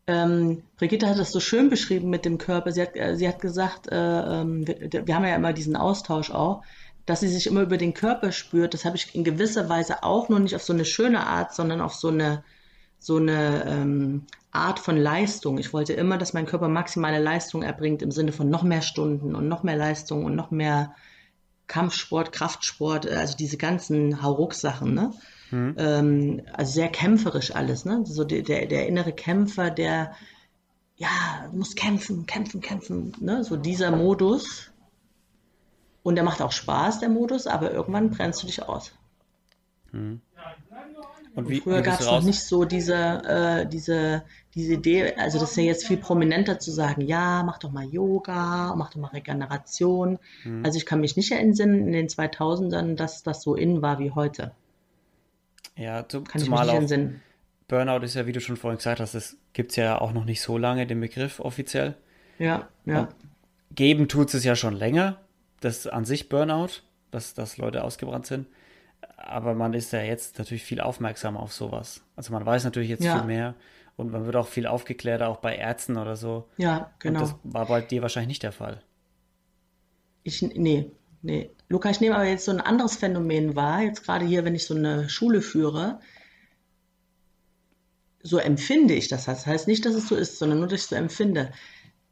[0.06, 2.70] ähm, Brigitte hat das so schön beschrieben mit dem Körper.
[2.72, 6.30] Sie hat, äh, sie hat gesagt, äh, äh, wir, wir, haben ja immer diesen Austausch
[6.30, 6.62] auch,
[7.06, 8.74] dass sie sich immer über den Körper spürt.
[8.74, 11.80] Das habe ich in gewisser Weise auch, nur nicht auf so eine schöne Art, sondern
[11.80, 12.44] auf so eine,
[12.98, 15.58] so eine ähm, Art von Leistung.
[15.58, 19.34] Ich wollte immer, dass mein Körper maximale Leistung erbringt im Sinne von noch mehr Stunden
[19.34, 20.94] und noch mehr Leistung und noch mehr
[21.66, 24.94] Kampfsport, Kraftsport, also diese ganzen Hauruck-Sachen.
[24.94, 25.12] Ne?
[25.50, 25.74] Mhm.
[25.78, 28.02] Ähm, also sehr kämpferisch alles, ne?
[28.04, 30.12] So der, der, der innere Kämpfer, der
[30.96, 31.08] ja,
[31.52, 33.44] muss kämpfen, kämpfen, kämpfen, ne?
[33.44, 34.72] So dieser Modus.
[36.02, 38.92] Und der macht auch Spaß, der Modus, aber irgendwann brennst du dich aus.
[39.92, 40.20] Mhm.
[41.34, 44.22] Und, wie, früher gab es noch nicht so diese, äh, diese,
[44.54, 47.84] diese Idee, also das ist ja jetzt viel prominenter zu sagen, ja, mach doch mal
[47.84, 50.18] Yoga, mach doch mal Regeneration.
[50.44, 50.64] Mhm.
[50.64, 54.12] Also ich kann mich nicht erinnern in den 2000ern, dass das so in war wie
[54.12, 54.52] heute.
[55.76, 57.20] Ja, zu, Kann zumal auch Sinn.
[57.68, 60.24] Burnout ist ja, wie du schon vorhin gesagt hast, das gibt es ja auch noch
[60.24, 61.96] nicht so lange, den Begriff offiziell.
[62.38, 63.00] Ja, ja.
[63.00, 63.08] Und
[63.74, 65.20] geben tut es ja schon länger,
[65.60, 68.46] das an sich Burnout, dass, dass Leute ausgebrannt sind.
[69.16, 72.02] Aber man ist ja jetzt natürlich viel aufmerksamer auf sowas.
[72.14, 73.18] Also man weiß natürlich jetzt ja.
[73.18, 73.54] viel mehr
[73.96, 76.48] und man wird auch viel aufgeklärter, auch bei Ärzten oder so.
[76.56, 77.20] Ja, genau.
[77.20, 78.82] Und das war bei dir wahrscheinlich nicht der Fall.
[80.22, 80.90] Ich, nee,
[81.22, 81.50] nee.
[81.68, 84.66] Luca, ich nehme aber jetzt so ein anderes Phänomen wahr, jetzt gerade hier, wenn ich
[84.66, 86.00] so eine Schule führe.
[88.22, 89.24] so empfinde ich das.
[89.26, 91.52] Das heißt nicht, dass es so ist, sondern nur, dass ich so empfinde.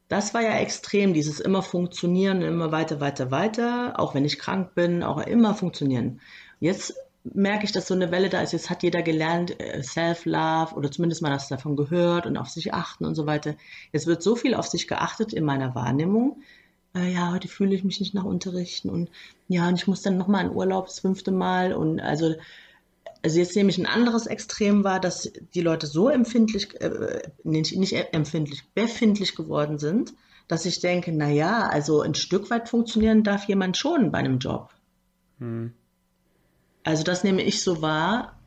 [0.08, 4.74] Das war ja extrem, dieses immer funktionieren, immer weiter, weiter, weiter, auch wenn ich krank
[4.74, 6.20] bin, auch immer funktionieren.
[6.60, 8.52] Jetzt merke ich, dass so eine Welle da ist.
[8.52, 12.74] Jetzt hat jeder gelernt, äh, Self-Love oder zumindest mal das davon gehört und auf sich
[12.74, 13.56] achten und so weiter.
[13.92, 16.42] Jetzt wird so viel auf sich geachtet in meiner Wahrnehmung.
[16.94, 19.10] Äh, ja, heute fühle ich mich nicht nach Unterrichten und
[19.48, 22.34] ja, und ich muss dann nochmal in Urlaub das fünfte Mal und also
[23.24, 27.74] also jetzt nehme ich ein anderes Extrem wahr, dass die Leute so empfindlich, äh, nicht,
[27.74, 30.12] nicht empfindlich, befindlich geworden sind,
[30.46, 34.40] dass ich denke, na ja, also ein Stück weit funktionieren darf jemand schon bei einem
[34.40, 34.74] Job.
[35.38, 35.72] Hm.
[36.82, 38.38] Also das nehme ich so wahr.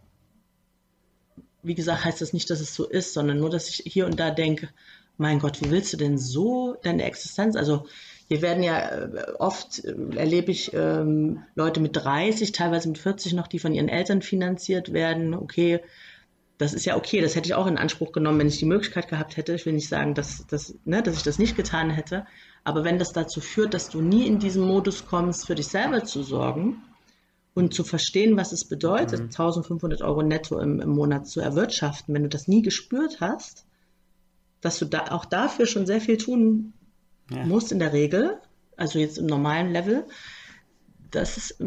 [1.63, 4.19] Wie gesagt, heißt das nicht, dass es so ist, sondern nur, dass ich hier und
[4.19, 4.69] da denke,
[5.17, 7.55] mein Gott, wie willst du denn so deine Existenz?
[7.55, 7.85] Also
[8.27, 13.33] hier werden ja äh, oft, äh, erlebe ich ähm, Leute mit 30, teilweise mit 40
[13.33, 15.33] noch, die von ihren Eltern finanziert werden.
[15.33, 15.81] Okay,
[16.57, 19.07] das ist ja okay, das hätte ich auch in Anspruch genommen, wenn ich die Möglichkeit
[19.07, 19.53] gehabt hätte.
[19.53, 22.25] Ich will nicht sagen, dass, dass, ne, dass ich das nicht getan hätte.
[22.63, 26.03] Aber wenn das dazu führt, dass du nie in diesen Modus kommst, für dich selber
[26.03, 26.81] zu sorgen,
[27.57, 29.25] und zu verstehen, was es bedeutet, mhm.
[29.25, 33.65] 1500 Euro netto im, im Monat zu erwirtschaften, wenn du das nie gespürt hast,
[34.61, 36.73] dass du da auch dafür schon sehr viel tun
[37.29, 37.45] ja.
[37.45, 38.37] musst in der Regel,
[38.75, 40.05] also jetzt im normalen Level,
[41.11, 41.63] das ist,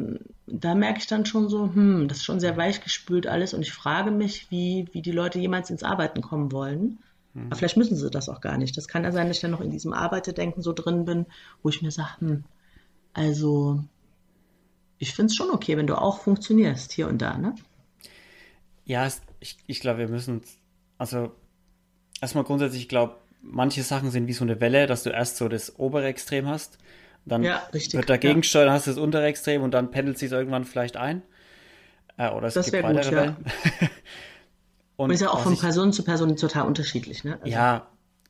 [0.46, 3.62] da merke ich dann schon so, hm, das ist schon sehr weich gespült alles und
[3.62, 6.98] ich frage mich, wie, wie die Leute jemals ins Arbeiten kommen wollen.
[7.34, 7.46] Mhm.
[7.46, 8.76] Aber vielleicht müssen sie das auch gar nicht.
[8.76, 11.26] Das kann ja sein, dass ich dann noch in diesem Arbeiterdenken so drin bin,
[11.62, 12.44] wo ich mir sage, hm,
[13.12, 13.82] also
[14.98, 17.54] ich finde es schon okay, wenn du auch funktionierst hier und da, ne?
[18.84, 19.08] Ja,
[19.40, 20.42] ich, ich glaube, wir müssen,
[20.98, 21.32] also
[22.20, 25.48] erstmal grundsätzlich, ich glaube, manche Sachen sind wie so eine Welle, dass du erst so
[25.48, 26.78] das obere Extrem hast,
[27.24, 28.42] dann ja, richtig, wird dagegen ja.
[28.42, 31.22] steuern, hast du das untere Extrem und dann pendelt sich irgendwann vielleicht ein.
[32.16, 33.36] Äh, oder es das gibt weitere gut, Wellen.
[33.80, 33.88] Ja.
[34.96, 37.34] und ist ja auch von ich, Person zu Person total unterschiedlich, ne?
[37.40, 37.86] Also, ja,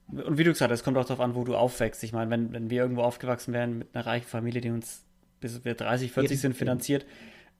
[0.09, 2.03] und wie du gesagt hast, es kommt auch darauf an, wo du aufwächst.
[2.03, 5.05] Ich meine, wenn, wenn wir irgendwo aufgewachsen wären mit einer reichen Familie, die uns
[5.41, 7.07] bis wir 30, 40 eben, sind finanziert.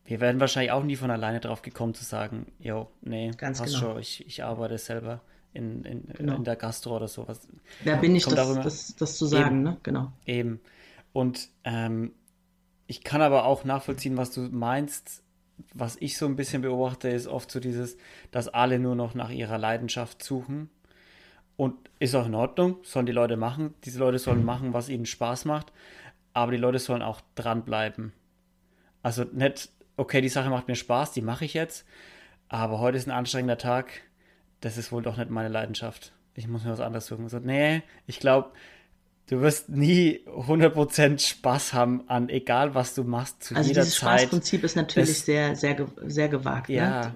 [0.05, 3.75] Wir werden wahrscheinlich auch nie von alleine drauf gekommen zu sagen, jo, nee, Ganz passt
[3.75, 3.93] genau.
[3.93, 6.37] schon, ich, ich arbeite selber in, in, genau.
[6.37, 7.47] in der Gastro oder sowas.
[7.83, 9.77] Wer bin ich, das, das, das, zu sagen, eben, ne?
[9.83, 10.13] Genau.
[10.27, 10.61] Eben.
[11.13, 12.13] Und ähm,
[12.87, 15.23] ich kann aber auch nachvollziehen, was du meinst.
[15.75, 17.99] Was ich so ein bisschen beobachte, ist oft so dieses,
[18.31, 20.71] dass alle nur noch nach ihrer Leidenschaft suchen.
[21.57, 23.75] Und ist auch in Ordnung, sollen die Leute machen.
[23.85, 25.71] Diese Leute sollen machen, was ihnen Spaß macht
[26.33, 28.13] aber die Leute sollen auch dranbleiben.
[29.03, 31.87] Also nicht, okay, die Sache macht mir Spaß, die mache ich jetzt,
[32.49, 34.03] aber heute ist ein anstrengender Tag,
[34.61, 36.13] das ist wohl doch nicht meine Leidenschaft.
[36.35, 37.29] Ich muss mir was anderes suchen.
[37.29, 38.51] So, nee, ich glaube,
[39.29, 43.99] du wirst nie 100% Spaß haben an egal was du machst zu also jeder dieses
[43.99, 44.21] Zeit.
[44.21, 46.69] Spaßprinzip ist natürlich es, sehr sehr sehr gewagt.
[46.69, 46.77] Ne?
[46.77, 47.15] Ja, ne?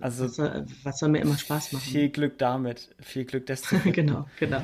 [0.00, 1.84] also was soll, was soll, mir immer Spaß machen?
[1.84, 4.62] Viel Glück damit, viel Glück das zu Genau, genau.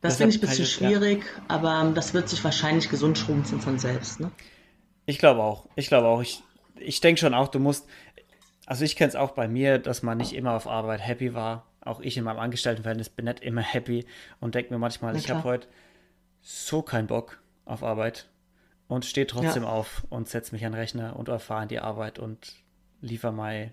[0.00, 1.42] Das finde ich ein bisschen schwierig, ja.
[1.46, 4.18] aber das wird sich wahrscheinlich gesund schrumpfen von selbst.
[4.18, 4.32] Ne?
[5.06, 5.68] Ich glaube auch.
[5.76, 6.20] Ich glaube auch.
[6.20, 6.42] Ich,
[6.76, 7.86] ich denke schon auch, du musst.
[8.72, 11.66] Also ich kenne es auch bei mir, dass man nicht immer auf Arbeit happy war.
[11.82, 14.06] Auch ich in meinem Angestelltenverhältnis bin nicht immer happy
[14.40, 15.68] und denke mir manchmal, ich habe heute
[16.40, 18.30] so keinen Bock auf Arbeit
[18.88, 19.68] und stehe trotzdem ja.
[19.68, 22.54] auf und setze mich an den Rechner und erfahre die Arbeit und
[23.02, 23.72] liefere mal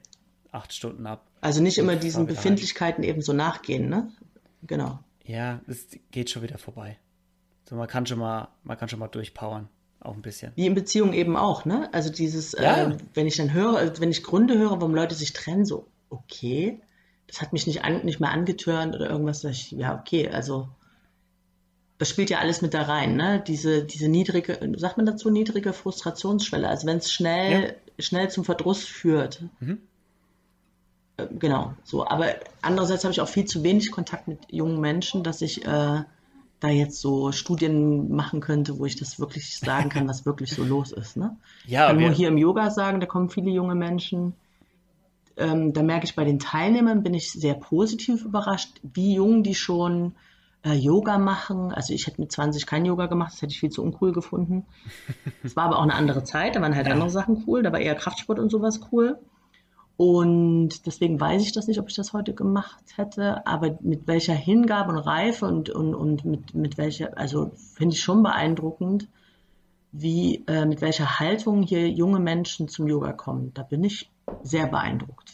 [0.52, 1.26] acht Stunden ab.
[1.40, 4.12] Also nicht immer diesen Befindlichkeiten eben so nachgehen, ne?
[4.64, 6.98] Genau ja, es geht schon wieder vorbei.
[7.64, 9.70] So, man kann schon mal, man kann schon mal durchpowern,
[10.02, 10.52] auch ein bisschen.
[10.56, 11.90] Wie in Beziehungen eben auch, ne?
[11.94, 12.90] Also dieses, ja.
[12.90, 15.88] äh, wenn ich dann höre, also wenn ich Gründe höre, warum Leute sich trennen, so,
[16.10, 16.80] okay,
[17.28, 20.70] das hat mich nicht, an, nicht mehr angetörnt oder irgendwas, ich, ja, okay, also
[21.98, 23.44] das spielt ja alles mit da rein, ne?
[23.46, 26.68] Diese, diese niedrige, sagt man dazu, niedrige Frustrationsschwelle.
[26.68, 28.04] Also wenn es schnell, ja.
[28.04, 29.80] schnell zum Verdruss führt, mhm.
[31.20, 32.06] Äh, genau, so.
[32.08, 32.28] Aber
[32.62, 36.04] andererseits habe ich auch viel zu wenig Kontakt mit jungen Menschen, dass ich äh,
[36.60, 40.64] da jetzt so Studien machen könnte, wo ich das wirklich sagen kann, was wirklich so
[40.64, 41.18] los ist.
[41.18, 41.38] Ne?
[41.66, 44.34] Ja, ich kann nur hier im Yoga sagen, da kommen viele junge Menschen.
[45.38, 49.56] Ähm, da merke ich bei den Teilnehmern, bin ich sehr positiv überrascht, wie jung die
[49.56, 50.16] schon
[50.66, 51.72] äh, Yoga machen.
[51.72, 54.66] Also ich hätte mit 20 kein Yoga gemacht, das hätte ich viel zu uncool gefunden.
[55.44, 56.94] Es war aber auch eine andere Zeit, da waren halt ja.
[56.94, 59.18] andere Sachen cool, da war eher Kraftsport und sowas cool.
[60.00, 64.34] Und deswegen weiß ich das nicht, ob ich das heute gemacht hätte, aber mit welcher
[64.34, 69.10] Hingabe und Reife und, und, und mit, mit welcher, also finde ich schon beeindruckend,
[69.92, 73.54] wie, äh, mit welcher Haltung hier junge Menschen zum Yoga kommen.
[73.54, 74.10] Da bin ich
[74.42, 75.34] sehr beeindruckt.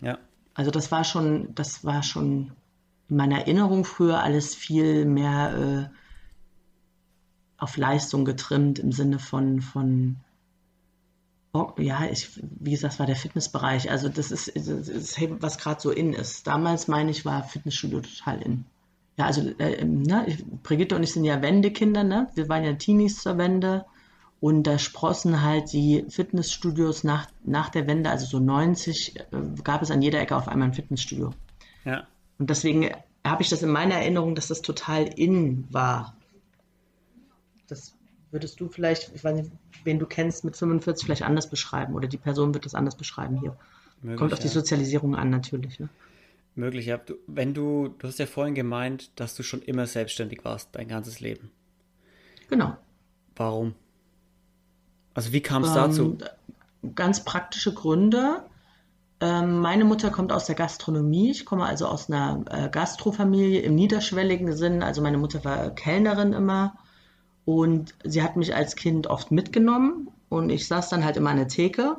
[0.00, 0.16] Ja.
[0.54, 2.52] Also das war schon, das war schon
[3.10, 5.96] in meiner Erinnerung früher alles viel mehr äh,
[7.58, 10.16] auf Leistung getrimmt im Sinne von, von
[11.54, 13.90] Oh, ja, ich, wie gesagt, war der Fitnessbereich.
[13.90, 16.46] Also das ist, das ist was gerade so in ist.
[16.46, 18.64] Damals, meine ich, war Fitnessstudio total in.
[19.18, 20.26] Ja, also äh, ne,
[20.62, 22.28] Brigitte und ich sind ja Wendekinder, ne?
[22.34, 23.84] Wir waren ja Teenies zur Wende.
[24.40, 29.22] Und da sprossen halt die Fitnessstudios nach, nach der Wende, also so 90, äh,
[29.62, 31.32] gab es an jeder Ecke auf einmal ein Fitnessstudio.
[31.84, 32.08] Ja.
[32.38, 32.90] Und deswegen
[33.24, 36.16] habe ich das in meiner Erinnerung, dass das total in war.
[37.68, 37.94] Das
[38.32, 39.52] würdest du vielleicht, ich weiß nicht,
[39.84, 43.38] wen du kennst, mit 45 vielleicht anders beschreiben oder die Person wird das anders beschreiben
[43.38, 43.56] hier.
[44.00, 44.44] Möglich, Kommt auf ja.
[44.44, 45.78] die Sozialisierung an, natürlich.
[45.78, 45.88] Ne?
[46.54, 46.96] Möglich, ja.
[46.96, 50.88] Du, wenn du, du hast ja vorhin gemeint, dass du schon immer selbstständig warst, dein
[50.88, 51.50] ganzes Leben.
[52.48, 52.76] Genau.
[53.36, 53.74] Warum?
[55.14, 56.18] Also wie kam es ähm, dazu?
[56.94, 58.42] Ganz praktische Gründe.
[59.20, 61.30] Ähm, meine Mutter kommt aus der Gastronomie.
[61.30, 64.82] Ich komme also aus einer äh, Gastrofamilie im niederschwelligen Sinn.
[64.82, 66.74] Also meine Mutter war Kellnerin immer
[67.44, 71.36] und sie hat mich als Kind oft mitgenommen und ich saß dann halt immer an
[71.36, 71.96] der Theke.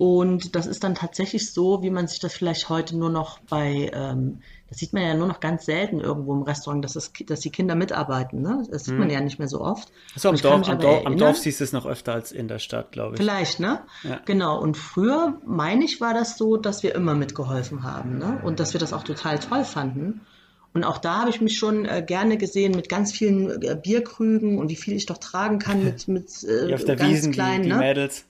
[0.00, 3.90] Und das ist dann tatsächlich so, wie man sich das vielleicht heute nur noch bei,
[3.92, 7.40] ähm, das sieht man ja nur noch ganz selten irgendwo im Restaurant, dass, das, dass
[7.40, 8.40] die Kinder mitarbeiten.
[8.40, 8.66] Ne?
[8.70, 9.00] Das sieht hm.
[9.00, 9.92] man ja nicht mehr so oft.
[10.14, 12.60] Achso, am, Dorf, am, Dorf, am Dorf siehst du es noch öfter als in der
[12.60, 13.20] Stadt, glaube ich.
[13.20, 13.80] Vielleicht, ne?
[14.02, 14.20] Ja.
[14.24, 14.58] Genau.
[14.58, 18.16] Und früher, meine ich, war das so, dass wir immer mitgeholfen haben.
[18.16, 18.40] Ne?
[18.42, 20.22] Und dass wir das auch total toll fanden.
[20.72, 24.58] Und auch da habe ich mich schon äh, gerne gesehen mit ganz vielen äh, Bierkrügen
[24.58, 27.62] und wie viel ich doch tragen kann mit, mit äh, auf der ganz Wiesen, kleinen,
[27.64, 27.80] die, die ne?
[27.80, 28.24] Mädels.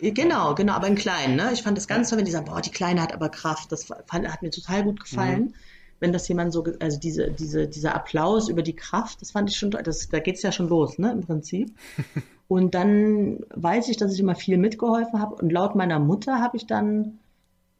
[0.00, 1.36] Genau, genau, aber in kleinen.
[1.36, 1.50] Ne?
[1.52, 3.70] Ich fand das ganz toll, wenn die sagen, boah, die Kleine hat aber Kraft.
[3.70, 5.40] Das fand, hat mir total gut gefallen.
[5.40, 5.54] Mhm.
[6.00, 9.56] Wenn das jemand so, also diese, diese, dieser Applaus über die Kraft, das fand ich
[9.56, 11.72] schon, das, da geht's ja schon los, ne, im Prinzip.
[12.48, 15.36] und dann weiß ich, dass ich immer viel mitgeholfen habe.
[15.36, 17.18] Und laut meiner Mutter habe ich dann,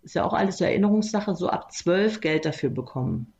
[0.02, 3.32] ist ja auch alles so Erinnerungssache, so ab zwölf Geld dafür bekommen.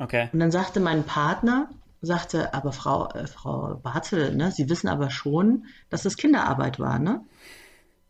[0.00, 0.30] Okay.
[0.32, 1.68] Und dann sagte mein Partner,
[2.00, 6.98] sagte, aber Frau, äh, Frau Bartel, ne, Sie wissen aber schon, dass das Kinderarbeit war,
[6.98, 7.20] ne?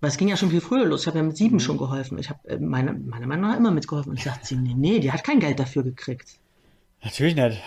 [0.00, 1.02] Weil es ging ja schon viel früher los.
[1.02, 1.60] Ich habe ja mit sieben mhm.
[1.60, 2.16] schon geholfen.
[2.18, 4.10] Ich habe äh, meine, meiner Meinung nach immer mitgeholfen.
[4.10, 6.38] Und ich sagte sie, nee, nee, die hat kein Geld dafür gekriegt.
[7.02, 7.60] Natürlich nicht.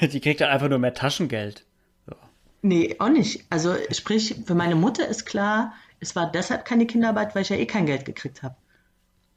[0.12, 1.64] die kriegt dann einfach nur mehr Taschengeld.
[2.06, 2.14] So.
[2.62, 3.44] Nee, auch nicht.
[3.50, 7.56] Also sprich, für meine Mutter ist klar, es war deshalb keine Kinderarbeit, weil ich ja
[7.56, 8.56] eh kein Geld gekriegt habe.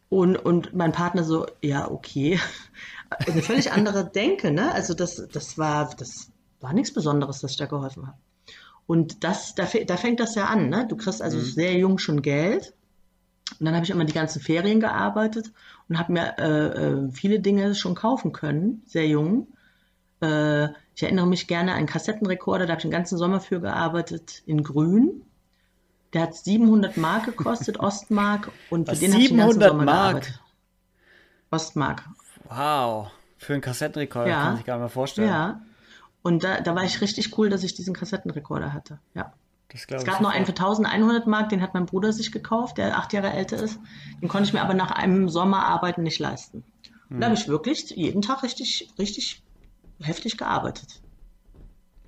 [0.09, 2.39] Und, und mein Partner so, ja, okay.
[3.11, 4.73] Eine völlig andere Denke, ne?
[4.73, 8.17] Also das, das war, das war nichts Besonderes, dass ich da geholfen habe.
[8.87, 10.87] Und das, da, da fängt das ja an, ne?
[10.87, 11.43] Du kriegst also mhm.
[11.43, 12.73] sehr jung schon Geld.
[13.59, 15.51] Und dann habe ich immer die ganzen Ferien gearbeitet
[15.89, 19.47] und habe mir äh, äh, viele Dinge schon kaufen können, sehr jung.
[20.21, 23.59] Äh, ich erinnere mich gerne an einen Kassettenrekorder, da habe ich den ganzen Sommer für
[23.59, 25.23] gearbeitet, in Grün.
[26.13, 28.51] Der hat 700 Mark gekostet, Ostmark.
[28.69, 29.85] Und für Was, den habe ich den ganzen Sommer Mark?
[29.85, 30.41] gearbeitet.
[31.51, 32.05] Ostmark.
[32.51, 33.11] Wow.
[33.37, 34.43] Für einen Kassettenrekorder ja.
[34.43, 35.29] kann ich gar nicht mehr vorstellen.
[35.29, 35.61] Ja.
[36.21, 38.99] Und da, da war ich richtig cool, dass ich diesen Kassettenrekorder hatte.
[39.15, 39.33] Ja.
[39.69, 43.13] es gab noch einen für 1100 Mark, den hat mein Bruder sich gekauft, der acht
[43.13, 43.79] Jahre älter ist.
[44.21, 46.63] Den konnte ich mir aber nach einem Sommerarbeiten nicht leisten.
[47.09, 47.31] Und da hm.
[47.31, 49.43] habe ich wirklich jeden Tag richtig, richtig
[49.99, 51.01] heftig gearbeitet.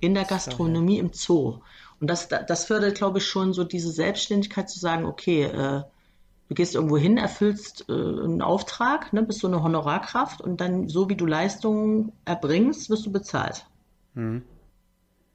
[0.00, 1.60] In der Gastronomie im Zoo.
[2.00, 5.82] Und das, das fördert, glaube ich, schon so diese Selbstständigkeit zu sagen, okay, äh,
[6.48, 10.88] du gehst irgendwo hin, erfüllst äh, einen Auftrag, ne, bist so eine Honorarkraft und dann,
[10.88, 13.66] so wie du Leistungen erbringst, wirst du bezahlt.
[14.14, 14.42] Mhm.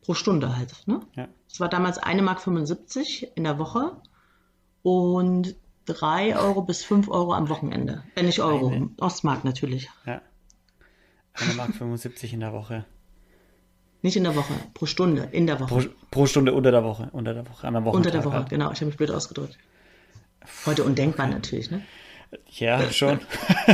[0.02, 0.88] Pro Stunde halt.
[0.88, 1.02] Ne?
[1.16, 1.28] Ja.
[1.48, 3.98] Das war damals 1,75 Mark in der Woche
[4.82, 8.04] und 3 Euro bis 5 Euro am Wochenende.
[8.16, 8.90] Wenn nicht Euro, Eine.
[9.00, 9.90] Ostmark natürlich.
[10.06, 10.22] Ja.
[11.36, 12.86] 1,75 Mark 75 in der Woche.
[14.02, 15.68] Nicht in der Woche, pro Stunde, in der Woche.
[15.68, 17.98] Pro, pro Stunde unter der Woche, unter der Woche, an der Woche.
[17.98, 18.50] Unter der Woche, halt.
[18.50, 18.72] genau.
[18.72, 19.58] Ich habe mich blöd ausgedrückt.
[20.66, 21.82] Heute undenkbar natürlich, ne?
[22.52, 23.20] Ja, schon.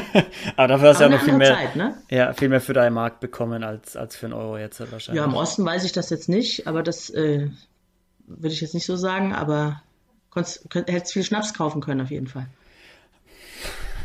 [0.56, 1.98] Aber dafür hast du ja noch viel mehr, Zeit, ne?
[2.10, 5.20] ja, viel mehr für deinen Markt bekommen als, als für einen Euro jetzt wahrscheinlich.
[5.20, 7.50] Ja, im Osten weiß ich das jetzt nicht, aber das äh,
[8.28, 9.82] würde ich jetzt nicht so sagen, aber
[10.30, 12.48] konntest, könnt, hättest viel Schnaps kaufen können auf jeden Fall.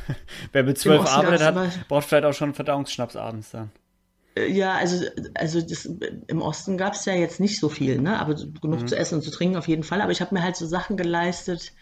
[0.53, 3.71] Wer mit zwölf arbeitet hat, braucht vielleicht auch schon Verdauungsschnaps abends dann.
[4.35, 5.05] Äh, ja, also,
[5.35, 5.89] also das,
[6.27, 8.19] im Osten gab es ja jetzt nicht so viel, ne?
[8.19, 8.89] aber genug mhm.
[8.89, 10.01] zu essen und zu trinken auf jeden Fall.
[10.01, 11.73] Aber ich habe mir halt so Sachen geleistet,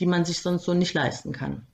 [0.00, 1.66] die man sich sonst so nicht leisten kann.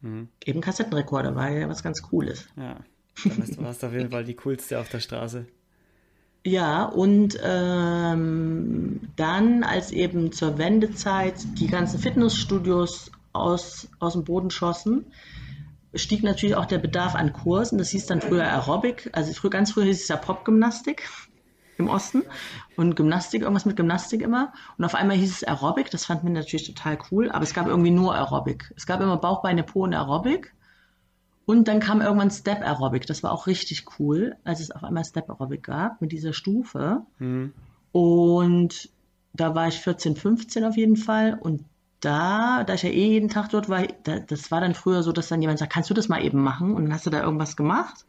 [0.00, 0.28] Mhm.
[0.44, 2.46] Eben Kassettenrekorder war ja was ganz Cooles.
[2.56, 2.80] Ja,
[3.24, 5.46] dann warst du auf jeden Fall die coolste auf der Straße.
[6.44, 14.50] Ja, und ähm, dann, als eben zur Wendezeit die ganzen Fitnessstudios aus, aus dem Boden
[14.50, 15.06] schossen,
[15.94, 17.76] stieg natürlich auch der Bedarf an Kursen.
[17.78, 21.08] Das hieß dann früher Aerobic, also früher, ganz früher hieß es ja Popgymnastik
[21.78, 22.24] im Osten
[22.76, 24.52] und Gymnastik, irgendwas mit Gymnastik immer.
[24.76, 27.66] Und auf einmal hieß es Aerobic, das fanden wir natürlich total cool, aber es gab
[27.66, 28.72] irgendwie nur Aerobic.
[28.76, 30.52] Es gab immer Bauch, Beine, Po und Aerobic.
[31.46, 35.04] Und dann kam irgendwann Step Aerobic, das war auch richtig cool, als es auf einmal
[35.04, 37.02] Step Aerobic gab mit dieser Stufe.
[37.18, 37.54] Mhm.
[37.92, 38.90] Und
[39.32, 41.64] da war ich 14, 15 auf jeden Fall und
[42.00, 45.10] da, da ich ja eh jeden Tag dort war, da, das war dann früher so,
[45.10, 46.74] dass dann jemand sagt, kannst du das mal eben machen?
[46.74, 48.04] Und dann hast du da irgendwas gemacht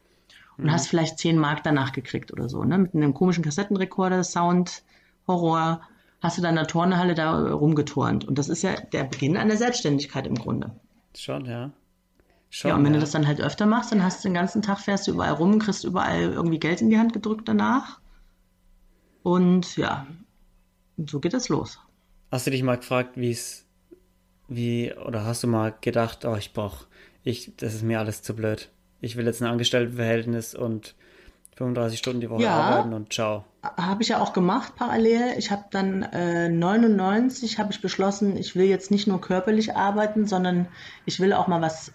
[0.60, 0.72] und mhm.
[0.72, 2.78] hast vielleicht 10 Mark danach gekriegt oder so, ne?
[2.78, 4.84] Mit einem komischen Kassettenrekorder, Sound,
[5.26, 5.82] Horror,
[6.22, 8.28] hast du dann in der Turnhalle da rumgeturnt.
[8.28, 10.72] Und das ist ja der Beginn einer Selbstständigkeit im Grunde.
[11.16, 11.72] Schon, ja.
[12.50, 13.00] Schon, ja, und wenn ja.
[13.00, 15.34] du das dann halt öfter machst, dann hast du den ganzen Tag, fährst du überall
[15.34, 18.02] rum, kriegst überall irgendwie Geld in die Hand gedrückt danach.
[19.24, 20.08] Und ja,
[20.98, 21.80] so geht es los.
[22.32, 23.66] Hast du dich mal gefragt, wie es,
[24.50, 26.86] wie, oder hast du mal gedacht, oh, ich brauch,
[27.24, 28.70] ich, das ist mir alles zu blöd.
[29.02, 30.96] Ich will jetzt ein Angestelltenverhältnis und
[31.58, 33.44] 35 Stunden die Woche ja, arbeiten und ciao.
[33.64, 35.38] Habe ich ja auch gemacht parallel.
[35.38, 40.26] Ich habe dann äh, 99 habe ich beschlossen, ich will jetzt nicht nur körperlich arbeiten,
[40.26, 40.68] sondern
[41.06, 41.92] ich will auch mal was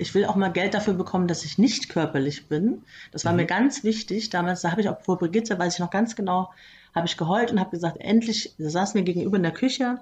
[0.00, 2.84] ich will auch mal Geld dafür bekommen, dass ich nicht körperlich bin.
[3.10, 3.38] Das war mhm.
[3.38, 4.30] mir ganz wichtig.
[4.30, 6.52] Damals, da habe ich auch vor Brigitte, weiß ich noch ganz genau,
[6.94, 9.98] habe ich geheult und habe gesagt, endlich, da saß mir gegenüber in der Küche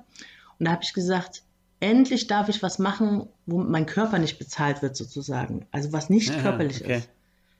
[0.58, 1.42] und da habe ich gesagt,
[1.80, 5.66] endlich darf ich was machen, wo mein Körper nicht bezahlt wird sozusagen.
[5.70, 6.98] Also was nicht ja, körperlich okay.
[6.98, 7.08] ist.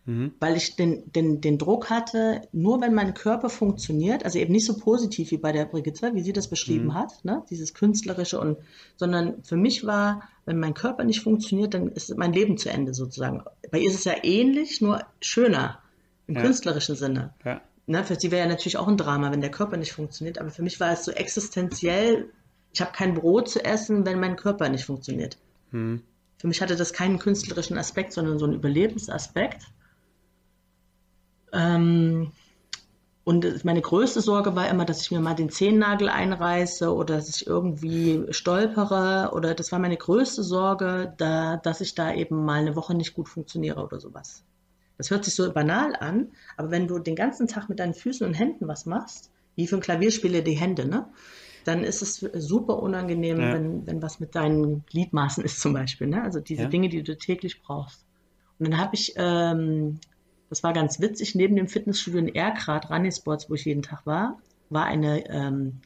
[0.06, 0.32] Mhm.
[0.38, 4.64] Weil ich den, den, den Druck hatte, nur wenn mein Körper funktioniert, also eben nicht
[4.64, 6.94] so positiv wie bei der Brigitte, wie sie das beschrieben mhm.
[6.94, 7.42] hat, ne?
[7.50, 8.58] dieses künstlerische und,
[8.96, 12.94] sondern für mich war, wenn mein Körper nicht funktioniert, dann ist mein Leben zu Ende
[12.94, 13.42] sozusagen.
[13.72, 15.80] Bei ihr ist es ja ähnlich, nur schöner
[16.28, 16.42] im ja.
[16.42, 17.34] künstlerischen Sinne.
[17.44, 17.60] Ja.
[17.88, 20.50] Ne, für sie wäre ja natürlich auch ein Drama, wenn der Körper nicht funktioniert, aber
[20.50, 22.30] für mich war es so existenziell,
[22.76, 25.38] ich habe kein Brot zu essen, wenn mein Körper nicht funktioniert.
[25.70, 26.02] Mhm.
[26.36, 29.62] Für mich hatte das keinen künstlerischen Aspekt, sondern so einen Überlebensaspekt.
[31.54, 32.32] Ähm,
[33.24, 37.30] und meine größte Sorge war immer, dass ich mir mal den Zehennagel einreiße oder dass
[37.30, 42.60] ich irgendwie stolpere oder das war meine größte Sorge, da, dass ich da eben mal
[42.60, 44.44] eine Woche nicht gut funktioniere oder sowas.
[44.98, 48.26] Das hört sich so banal an, aber wenn du den ganzen Tag mit deinen Füßen
[48.26, 51.08] und Händen was machst, wie für ein Klavierspieler die Hände, ne?
[51.66, 53.54] Dann ist es super unangenehm, ja.
[53.54, 56.22] wenn, wenn was mit deinen Gliedmaßen ist zum Beispiel, ne?
[56.22, 56.68] Also diese ja.
[56.68, 58.04] Dinge, die du täglich brauchst.
[58.58, 59.98] Und dann habe ich ähm,
[60.48, 64.06] das war ganz witzig, neben dem Fitnessstudio in Erkrath, Running Sports, wo ich jeden Tag
[64.06, 64.38] war,
[64.70, 65.80] war eine, ähm,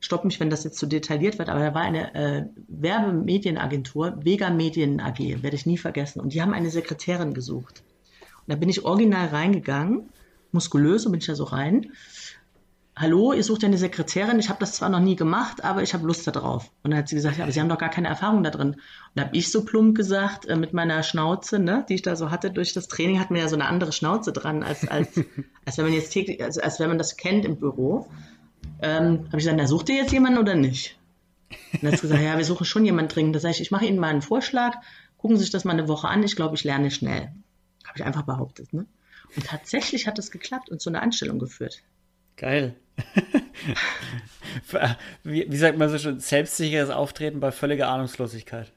[0.00, 4.50] stopp mich, wenn das jetzt zu detailliert wird, aber da war eine äh, Werbemedienagentur, Vega
[4.50, 6.20] Medien AG, werde ich nie vergessen.
[6.20, 7.82] Und die haben eine Sekretärin gesucht.
[8.46, 10.08] Und da bin ich original reingegangen,
[10.50, 11.92] muskulös, und bin ich da so rein
[12.94, 15.94] hallo, ihr sucht ja eine Sekretärin, ich habe das zwar noch nie gemacht, aber ich
[15.94, 16.70] habe Lust darauf.
[16.82, 18.72] Und dann hat sie gesagt, ja, aber Sie haben doch gar keine Erfahrung da drin.
[18.72, 18.80] Und
[19.14, 22.30] da habe ich so plump gesagt, äh, mit meiner Schnauze, ne, die ich da so
[22.30, 25.08] hatte durch das Training, hat mir ja so eine andere Schnauze dran, als, als,
[25.64, 28.08] als wenn man jetzt täglich, also als wenn man das kennt im Büro.
[28.80, 30.98] Ähm, habe ich gesagt, na, sucht ihr jetzt jemanden oder nicht?
[31.72, 33.36] Und dann hat sie gesagt, ja, wir suchen schon jemanden dringend.
[33.36, 34.76] Das heißt, ich mache Ihnen mal einen Vorschlag,
[35.18, 37.32] gucken Sie sich das mal eine Woche an, ich glaube, ich lerne schnell.
[37.84, 38.86] Habe ich einfach behauptet, ne?
[39.34, 41.82] Und tatsächlich hat es geklappt und zu einer Anstellung geführt.
[42.42, 42.74] Geil.
[45.22, 48.72] wie, wie, sagt man so schon, selbstsicheres Auftreten bei völliger Ahnungslosigkeit.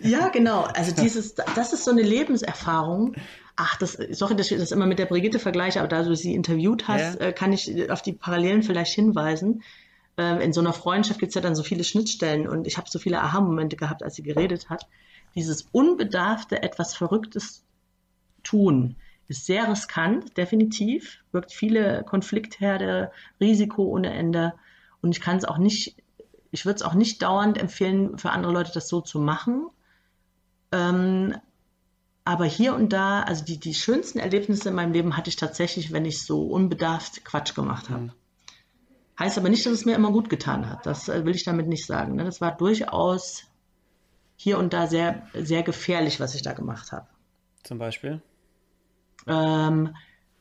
[0.00, 0.62] Ja, genau.
[0.62, 3.14] Also dieses, das ist so eine Lebenserfahrung.
[3.54, 6.32] Ach, das, sorry, dass ich das immer mit der Brigitte vergleiche, aber da du sie
[6.32, 7.26] interviewt hast, ja.
[7.26, 9.62] Äh, kann ich auf die Parallelen vielleicht hinweisen.
[10.16, 12.88] Ähm, in so einer Freundschaft gibt es ja dann so viele Schnittstellen und ich habe
[12.88, 14.86] so viele Aha-Momente gehabt, als sie geredet hat.
[15.34, 17.62] Dieses unbedarfte, etwas Verrücktes
[18.42, 18.96] tun,
[19.32, 24.54] ist sehr riskant, definitiv, birgt viele Konfliktherde, Risiko ohne Ende.
[25.00, 25.96] Und ich kann es auch nicht,
[26.50, 29.66] ich würde es auch nicht dauernd empfehlen, für andere Leute das so zu machen.
[30.70, 31.34] Ähm,
[32.24, 35.92] aber hier und da, also die, die schönsten Erlebnisse in meinem Leben hatte ich tatsächlich,
[35.92, 38.02] wenn ich so unbedarft Quatsch gemacht habe.
[38.02, 38.12] Mhm.
[39.18, 40.86] Heißt aber nicht, dass es mir immer gut getan hat.
[40.86, 42.16] Das äh, will ich damit nicht sagen.
[42.16, 42.24] Ne?
[42.24, 43.44] Das war durchaus
[44.36, 47.06] hier und da sehr, sehr gefährlich, was ich da gemacht habe.
[47.62, 48.20] Zum Beispiel?
[49.26, 49.94] Ähm,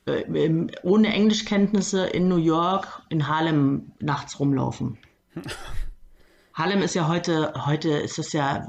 [0.06, 4.98] äh, ohne Englischkenntnisse in New York, in Harlem nachts rumlaufen.
[6.54, 8.68] Harlem ist ja heute, heute ist das ja,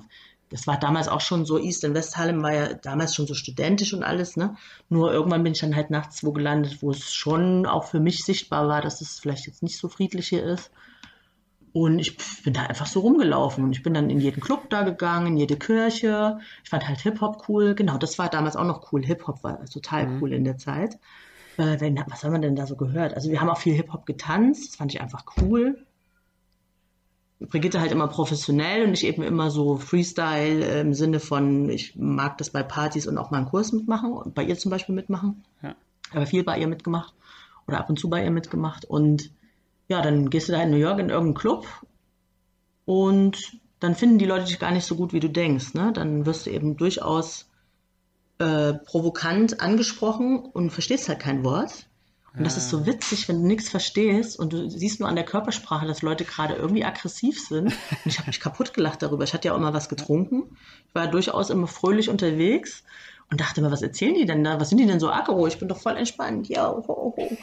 [0.51, 3.35] das war damals auch schon so, East und West Harlem war ja damals schon so
[3.35, 4.57] studentisch und alles, ne?
[4.89, 8.25] Nur irgendwann bin ich dann halt nachts wo gelandet, wo es schon auch für mich
[8.25, 10.71] sichtbar war, dass es vielleicht jetzt nicht so friedlich hier ist.
[11.73, 14.83] Und ich bin da einfach so rumgelaufen und ich bin dann in jeden Club da
[14.83, 16.39] gegangen, in jede Kirche.
[16.63, 17.75] Ich fand halt Hip-Hop cool.
[17.75, 19.05] Genau, das war damals auch noch cool.
[19.05, 20.23] Hip-Hop war total mhm.
[20.23, 20.99] cool in der Zeit.
[21.57, 23.15] Äh, was haben wir denn da so gehört?
[23.15, 24.69] Also wir haben auch viel Hip-Hop getanzt.
[24.69, 25.87] Das fand ich einfach cool.
[27.41, 32.39] Brigitte halt immer professionell und ich eben immer so Freestyle im Sinne von, ich mag
[32.39, 35.43] das bei Partys und auch mal einen Kurs mitmachen und bei ihr zum Beispiel mitmachen.
[35.63, 35.75] Ja.
[36.13, 37.15] Aber viel bei ihr mitgemacht
[37.67, 39.31] oder ab und zu bei ihr mitgemacht und
[39.89, 41.67] ja, dann gehst du da in New York in irgendeinen Club
[42.85, 43.39] und
[43.81, 45.75] dann finden die Leute dich gar nicht so gut, wie du denkst.
[45.75, 45.93] Ne?
[45.93, 47.51] Dann wirst du eben durchaus
[48.39, 51.87] äh, provokant angesprochen und verstehst halt kein Wort.
[52.35, 52.87] Und das ist so ah.
[52.87, 56.55] witzig, wenn du nichts verstehst und du siehst nur an der Körpersprache, dass Leute gerade
[56.55, 57.67] irgendwie aggressiv sind.
[57.67, 59.25] Und ich habe mich kaputt gelacht darüber.
[59.25, 60.57] Ich hatte ja auch immer was getrunken.
[60.89, 62.85] Ich war durchaus immer fröhlich unterwegs
[63.33, 64.61] und dachte mir, was erzählen die denn da?
[64.61, 65.47] Was sind die denn so aggro?
[65.47, 66.49] Ich bin doch voll entspannt.
[66.51, 67.37] Ja, ho, ho.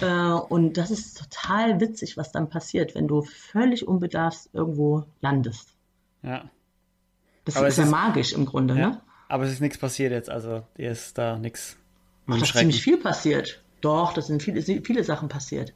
[0.00, 0.06] Äh,
[0.48, 5.74] und das ist total witzig, was dann passiert, wenn du völlig unbedarft irgendwo landest.
[6.22, 6.48] Ja.
[7.44, 9.00] Das aber ist ja magisch im Grunde, ja, ne?
[9.28, 11.76] Aber es ist nichts passiert jetzt, also dir ist da nichts.
[12.28, 13.60] Ach, ist ziemlich viel passiert.
[13.80, 15.74] Doch, das sind viele, viele Sachen passiert.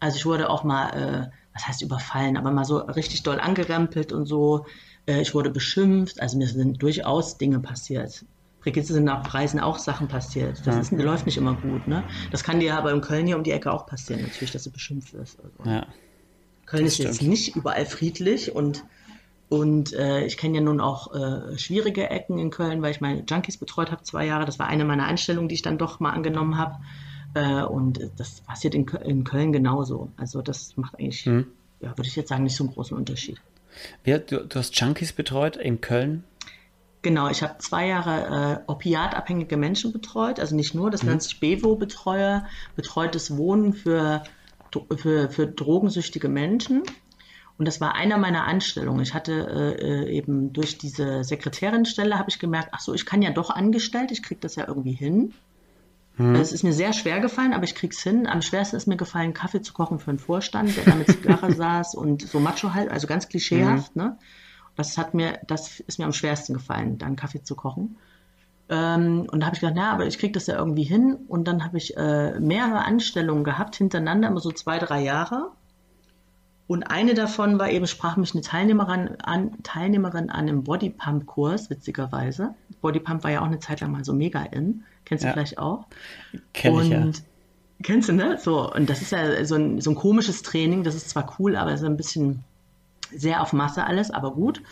[0.00, 4.10] Also ich wurde auch mal, äh, was heißt überfallen, aber mal so richtig doll angerempelt
[4.12, 4.64] und so.
[5.06, 8.24] Äh, ich wurde beschimpft, also mir sind durchaus Dinge passiert.
[8.66, 10.60] Brigitte sind auf Reisen auch Sachen passiert.
[10.66, 11.86] Das ist, läuft nicht immer gut.
[11.86, 12.02] Ne?
[12.32, 14.72] Das kann dir aber in Köln hier um die Ecke auch passieren, natürlich, dass du
[14.72, 15.38] beschimpft wirst.
[15.38, 15.70] Also.
[15.70, 15.86] Ja.
[16.66, 18.84] Köln ist jetzt nicht überall friedlich und
[19.48, 23.22] und äh, ich kenne ja nun auch äh, schwierige Ecken in Köln, weil ich meine
[23.22, 24.46] Junkies betreut habe zwei Jahre.
[24.46, 26.74] Das war eine meiner Einstellungen, die ich dann doch mal angenommen habe.
[27.34, 30.10] Äh, und das passiert in, in, Köln genauso.
[30.16, 31.46] Also das macht eigentlich, mhm.
[31.80, 33.40] ja, würde ich jetzt sagen, nicht so einen großen Unterschied.
[34.04, 36.24] Ja, du, du hast Junkies betreut in Köln?
[37.02, 41.10] Genau, ich habe zwei Jahre äh, opiatabhängige Menschen betreut, also nicht nur, das mhm.
[41.10, 44.24] nennt sich Bewo-Betreuer, betreutes Wohnen für,
[44.96, 46.82] für, für drogensüchtige Menschen.
[47.58, 49.00] Und das war einer meiner Anstellungen.
[49.00, 49.32] Ich hatte
[49.80, 53.50] äh, äh eben durch diese Sekretärinstelle habe ich gemerkt, ach so, ich kann ja doch
[53.50, 55.32] angestellt, ich kriege das ja irgendwie hin.
[56.16, 56.34] Hm.
[56.34, 58.26] Es ist mir sehr schwer gefallen, aber ich krieg's hin.
[58.26, 61.52] Am schwersten ist mir gefallen, Kaffee zu kochen für einen Vorstand, der da mit Zigarre
[61.54, 63.94] saß und so macho halt, also ganz klischeehaft.
[63.94, 64.02] Hm.
[64.02, 64.18] Ne?
[64.76, 67.96] Das hat mir, das ist mir am schwersten gefallen, dann Kaffee zu kochen.
[68.68, 71.16] Ähm, und da habe ich gedacht, na, aber ich krieg das ja irgendwie hin.
[71.28, 75.50] Und dann habe ich äh, mehrere Anstellungen gehabt hintereinander, immer so zwei, drei Jahre.
[76.66, 82.54] Und eine davon war eben, sprach mich eine Teilnehmerin an, Teilnehmerin an einem Bodypump-Kurs, witzigerweise.
[82.80, 84.82] Bodypump war ja auch eine Zeit lang mal so mega in.
[85.04, 85.32] Kennst du ja.
[85.32, 85.86] vielleicht auch?
[86.52, 87.08] Kenn ich ja.
[87.82, 88.38] Kennst du, ne?
[88.38, 91.56] So, und das ist ja so ein, so ein komisches Training, das ist zwar cool,
[91.56, 92.42] aber es ist ein bisschen
[93.14, 94.62] sehr auf Masse alles, aber gut.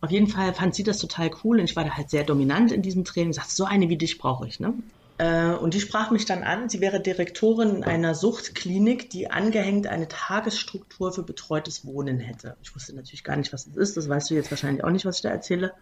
[0.00, 2.72] Auf jeden Fall fand sie das total cool und ich war da halt sehr dominant
[2.72, 3.32] in diesem Training.
[3.32, 4.74] Sagte, so eine wie dich brauche ich, ne?
[5.18, 10.08] Äh, und die sprach mich dann an, sie wäre Direktorin einer Suchtklinik, die angehängt eine
[10.08, 12.56] Tagesstruktur für betreutes Wohnen hätte.
[12.62, 13.96] Ich wusste natürlich gar nicht, was das ist.
[13.96, 15.74] Das weißt du jetzt wahrscheinlich auch nicht, was ich da erzähle.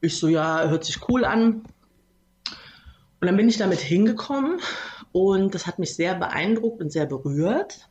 [0.00, 1.62] Ich so, ja, hört sich cool an.
[3.20, 4.60] Und dann bin ich damit hingekommen
[5.12, 7.88] und das hat mich sehr beeindruckt und sehr berührt.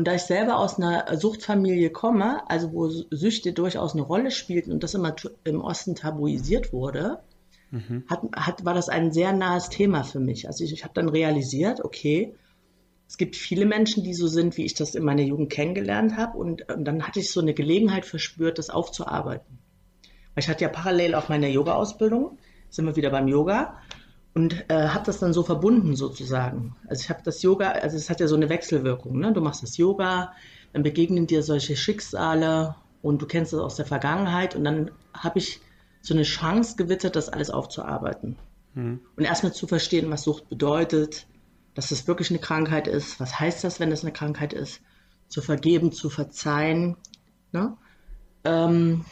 [0.00, 4.72] Und da ich selber aus einer Suchtfamilie komme, also wo Süchte durchaus eine Rolle spielten
[4.72, 7.20] und das immer im Osten tabuisiert wurde,
[7.70, 8.04] mhm.
[8.08, 10.46] hat, hat, war das ein sehr nahes Thema für mich.
[10.46, 12.34] Also ich, ich habe dann realisiert, okay,
[13.08, 16.38] es gibt viele Menschen, die so sind, wie ich das in meiner Jugend kennengelernt habe.
[16.38, 19.58] Und, und dann hatte ich so eine Gelegenheit verspürt, das aufzuarbeiten.
[20.34, 22.38] Weil ich hatte ja parallel auch meine Yoga-Ausbildung,
[22.70, 23.82] sind wir wieder beim Yoga
[24.34, 26.76] und äh, habe das dann so verbunden sozusagen.
[26.88, 29.18] Also ich habe das Yoga, also es hat ja so eine Wechselwirkung.
[29.18, 29.32] Ne?
[29.32, 30.32] Du machst das Yoga,
[30.72, 35.38] dann begegnen dir solche Schicksale und du kennst das aus der Vergangenheit und dann habe
[35.38, 35.60] ich
[36.00, 38.36] so eine Chance gewittert, das alles aufzuarbeiten.
[38.74, 39.00] Mhm.
[39.16, 41.26] Und erstmal zu verstehen, was Sucht bedeutet,
[41.74, 44.80] dass das wirklich eine Krankheit ist, was heißt das, wenn es eine Krankheit ist,
[45.28, 46.96] zu vergeben, zu verzeihen.
[47.52, 47.76] Ne?
[48.44, 49.04] Ähm,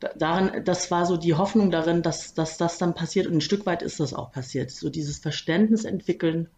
[0.00, 3.66] darin, das war so die Hoffnung darin, dass, dass das dann passiert und ein Stück
[3.66, 4.70] weit ist das auch passiert.
[4.70, 6.48] So dieses Verständnis entwickeln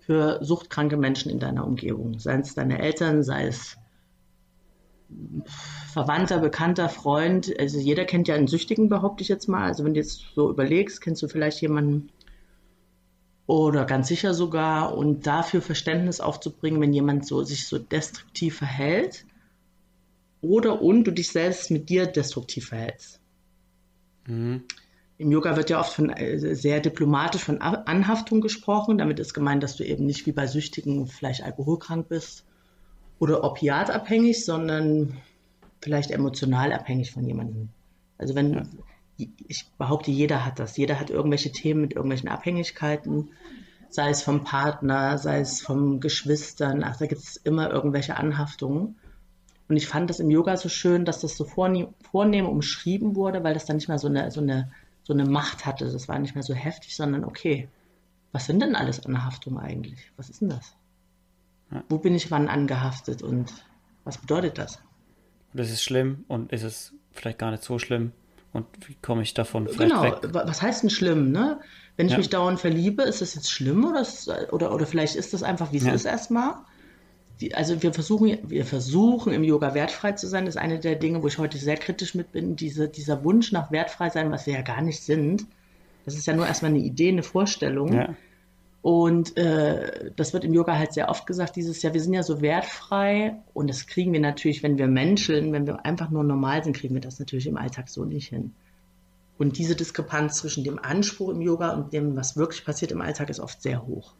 [0.00, 3.76] für suchtkranke Menschen in deiner Umgebung, sei es deine Eltern, sei es
[5.92, 9.64] Verwandter, Bekannter, Freund, also jeder kennt ja einen Süchtigen, behaupte ich jetzt mal.
[9.64, 12.10] Also wenn du jetzt so überlegst, kennst du vielleicht jemanden
[13.46, 19.26] oder ganz sicher sogar und dafür Verständnis aufzubringen, wenn jemand so sich so destruktiv verhält
[20.42, 23.20] oder und du dich selbst mit dir destruktiv verhältst.
[24.26, 24.64] Mhm.
[25.18, 28.96] Im Yoga wird ja oft von, äh, sehr diplomatisch von Anhaftung gesprochen.
[28.96, 32.46] Damit ist gemeint, dass du eben nicht wie bei Süchtigen vielleicht alkoholkrank bist
[33.18, 35.18] oder opiatabhängig, sondern
[35.82, 37.68] vielleicht emotional abhängig von jemandem.
[38.16, 39.26] Also wenn, ja.
[39.46, 40.78] ich behaupte, jeder hat das.
[40.78, 43.28] Jeder hat irgendwelche Themen mit irgendwelchen Abhängigkeiten,
[43.90, 46.82] sei es vom Partner, sei es vom Geschwistern.
[46.82, 48.96] Ach, da gibt es immer irgendwelche Anhaftungen.
[49.70, 53.44] Und ich fand das im Yoga so schön, dass das so vornehm, vornehm umschrieben wurde,
[53.44, 54.72] weil das dann nicht mehr so eine, so, eine,
[55.04, 55.84] so eine Macht hatte.
[55.90, 57.68] Das war nicht mehr so heftig, sondern okay,
[58.32, 60.10] was sind denn alles Anhaftungen eigentlich?
[60.16, 60.74] Was ist denn das?
[61.70, 61.84] Ja.
[61.88, 63.52] Wo bin ich wann angehaftet und
[64.02, 64.82] was bedeutet das?
[65.54, 68.10] Das ist schlimm und ist es vielleicht gar nicht so schlimm
[68.52, 70.02] und wie komme ich davon vielleicht genau.
[70.02, 70.18] weg?
[70.32, 71.60] Was heißt denn schlimm, ne?
[71.96, 72.18] Wenn ich ja.
[72.18, 74.04] mich dauernd verliebe, ist das jetzt schlimm oder,
[74.52, 75.92] oder, oder vielleicht ist das einfach, wie es ja.
[75.92, 76.54] ist erstmal?
[77.40, 80.44] Die, also wir versuchen, wir versuchen im Yoga wertfrei zu sein.
[80.44, 82.56] Das ist eine der Dinge, wo ich heute sehr kritisch mit bin.
[82.56, 85.46] Diese, dieser Wunsch nach wertfrei sein, was wir ja gar nicht sind.
[86.04, 87.92] Das ist ja nur erstmal eine Idee, eine Vorstellung.
[87.92, 88.14] Ja.
[88.82, 92.22] Und äh, das wird im Yoga halt sehr oft gesagt, dieses Jahr, wir sind ja
[92.22, 96.64] so wertfrei und das kriegen wir natürlich, wenn wir menscheln, wenn wir einfach nur normal
[96.64, 98.54] sind, kriegen wir das natürlich im Alltag so nicht hin.
[99.36, 103.28] Und diese Diskrepanz zwischen dem Anspruch im Yoga und dem, was wirklich passiert im Alltag,
[103.28, 104.14] ist oft sehr hoch.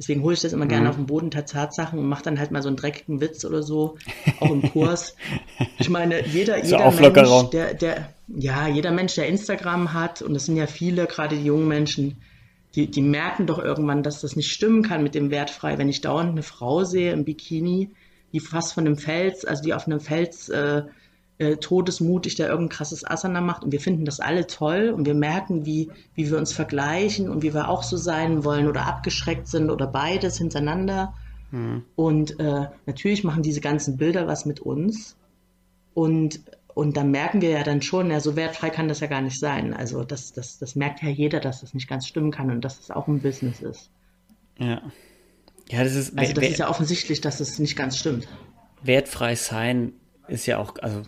[0.00, 0.70] Deswegen hole ich das immer mhm.
[0.70, 3.44] gerne auf den Boden der Tatsachen und mache dann halt mal so einen dreckigen Witz
[3.44, 3.98] oder so,
[4.40, 5.14] auch im Kurs.
[5.78, 10.46] Ich meine, jeder, jeder Mensch, der, der, ja, jeder Mensch, der Instagram hat, und das
[10.46, 12.16] sind ja viele, gerade die jungen Menschen,
[12.74, 15.76] die, die merken doch irgendwann, dass das nicht stimmen kann mit dem Wertfrei.
[15.76, 17.90] Wenn ich dauernd eine Frau sehe im Bikini,
[18.32, 20.84] die fast von einem Fels, also die auf einem Fels äh,
[21.40, 25.14] äh, todesmutig da irgendein krasses Asana macht und wir finden das alle toll und wir
[25.14, 29.48] merken, wie, wie wir uns vergleichen und wie wir auch so sein wollen oder abgeschreckt
[29.48, 31.14] sind oder beides hintereinander.
[31.50, 31.82] Mhm.
[31.96, 35.16] Und äh, natürlich machen diese ganzen Bilder was mit uns
[35.94, 36.40] und
[36.72, 39.38] und dann merken wir ja dann schon, ja, so wertfrei kann das ja gar nicht
[39.38, 39.74] sein.
[39.74, 42.74] Also das, das, das merkt ja jeder, dass das nicht ganz stimmen kann und dass
[42.74, 43.90] es das auch ein Business ist.
[44.56, 44.80] Ja.
[45.68, 46.16] Ja, das ist.
[46.16, 48.28] Also das ist ja offensichtlich, dass es nicht ganz stimmt.
[48.82, 49.92] Wertfrei sein
[50.28, 51.02] ist ja auch, also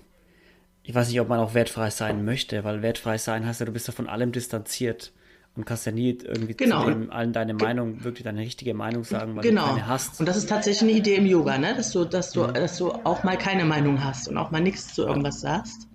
[0.84, 3.72] ich weiß nicht, ob man auch wertfrei sein möchte, weil wertfrei sein heißt ja, du
[3.72, 5.12] bist ja von allem distanziert
[5.54, 6.84] und kannst ja nie irgendwie genau.
[6.84, 9.62] zu dem, allen deine Meinung, wirklich deine richtige Meinung sagen, weil genau.
[9.62, 10.18] du keine hast.
[10.18, 11.74] Und das ist tatsächlich eine Idee im Yoga, ne?
[11.76, 12.52] dass, du, dass, du, ja.
[12.52, 15.88] dass du auch mal keine Meinung hast und auch mal nichts zu irgendwas sagst.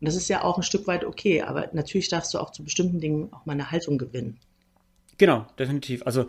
[0.00, 2.64] Und das ist ja auch ein Stück weit okay, aber natürlich darfst du auch zu
[2.64, 4.38] bestimmten Dingen auch mal eine Haltung gewinnen.
[5.18, 6.04] Genau, definitiv.
[6.06, 6.26] Also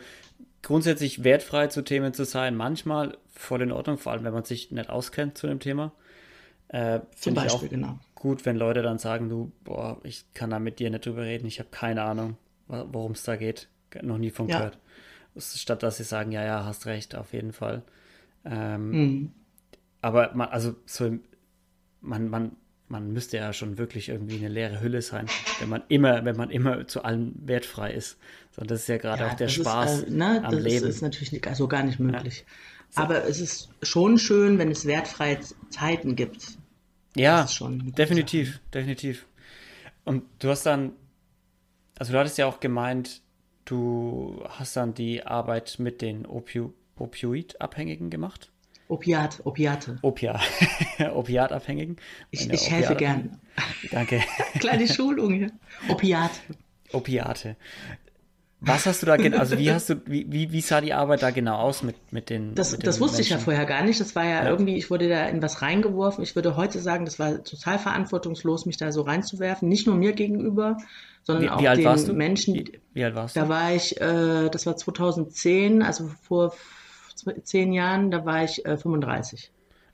[0.62, 4.72] grundsätzlich wertfrei zu Themen zu sein, manchmal voll in Ordnung, vor allem wenn man sich
[4.72, 5.94] nicht auskennt zu dem Thema.
[6.74, 8.00] Äh, Zum Beispiel, ich auch genau.
[8.16, 11.48] gut, wenn Leute dann sagen, du, boah, ich kann da mit dir nicht drüber reden,
[11.48, 12.36] ich habe keine Ahnung
[12.68, 13.68] worum es da geht.
[14.02, 14.78] Noch nie von gehört.
[15.36, 15.42] Ja.
[15.42, 17.84] Statt dass sie sagen, ja, ja, hast recht, auf jeden Fall.
[18.46, 19.32] Ähm, mhm.
[20.02, 21.18] Aber man, also so,
[22.02, 22.56] man, man,
[22.88, 25.28] man müsste ja schon wirklich irgendwie eine leere Hülle sein,
[25.60, 28.18] wenn man immer, wenn man immer zu allem wertfrei ist.
[28.52, 30.86] So, das ist ja gerade ja, auch der Spaß ist, äh, ne, am das Leben.
[30.86, 32.40] Das ist natürlich nicht, also gar nicht möglich.
[32.40, 32.54] Ja.
[32.90, 33.02] So.
[33.02, 36.58] Aber es ist schon schön, wenn es wertfreie Zeiten gibt.
[37.16, 38.62] Ja, definitiv, Sache.
[38.74, 39.28] definitiv.
[40.04, 40.94] Und du hast dann
[41.98, 43.22] also du hattest ja auch gemeint,
[43.66, 48.52] du hast dann die Arbeit mit den Opio Opioid-Abhängigen gemacht.
[48.88, 49.98] Opiat, Opiate.
[50.04, 50.40] Opia,
[51.14, 51.98] Opiatabhängigen.
[52.30, 53.40] Ich, ich helfe gern.
[53.90, 54.22] Danke.
[54.60, 55.52] Kleine Schulung hier.
[55.90, 56.40] Opiate.
[56.92, 57.56] Opiate.
[58.66, 61.22] Was hast du da genau, also wie hast du, wie, wie, wie sah die Arbeit
[61.22, 63.34] da genau aus mit, mit den Das, mit das wusste Menschen?
[63.34, 64.00] ich ja vorher gar nicht.
[64.00, 66.24] Das war ja, ja, irgendwie, ich wurde da in was reingeworfen.
[66.24, 69.68] Ich würde heute sagen, das war total verantwortungslos, mich da so reinzuwerfen.
[69.68, 70.78] Nicht nur mir gegenüber,
[71.24, 72.56] sondern wie, auch wie den Menschen.
[72.56, 73.42] Wie, wie, alt warst du?
[73.42, 76.54] Da war ich, äh, das war 2010, also vor
[77.44, 79.52] zehn Jahren, da war ich äh, 35.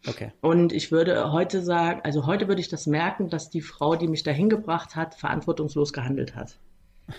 [0.08, 0.32] Okay.
[0.42, 4.08] Und ich würde heute sagen, also heute würde ich das merken, dass die Frau, die
[4.08, 6.58] mich dahin gebracht hat, verantwortungslos gehandelt hat.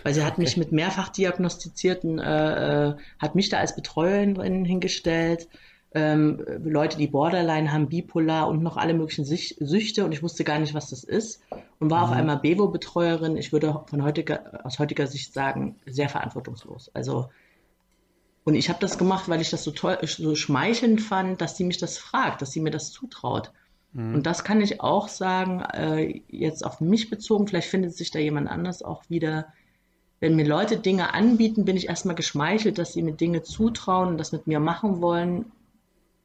[0.02, 0.42] Weil sie hat okay.
[0.42, 5.48] mich mit mehrfach diagnostizierten, äh, äh, hat mich da als Betreuerin hingestellt.
[5.92, 10.60] Ähm, Leute, die Borderline haben, bipolar und noch alle möglichen Süchte und ich wusste gar
[10.60, 11.42] nicht, was das ist.
[11.80, 12.12] Und war mhm.
[12.12, 13.36] auf einmal Bevo-Betreuerin.
[13.36, 16.90] Ich würde von heutiger, aus heutiger Sicht sagen, sehr verantwortungslos.
[16.94, 17.28] Also,
[18.44, 21.64] und ich habe das gemacht, weil ich das so toll, so schmeichelnd fand, dass sie
[21.64, 23.52] mich das fragt, dass sie mir das zutraut.
[23.92, 24.14] Mhm.
[24.14, 28.20] Und das kann ich auch sagen, äh, jetzt auf mich bezogen, vielleicht findet sich da
[28.20, 29.52] jemand anders auch wieder,
[30.20, 34.18] wenn mir Leute Dinge anbieten, bin ich erstmal geschmeichelt, dass sie mir Dinge zutrauen und
[34.18, 35.46] das mit mir machen wollen.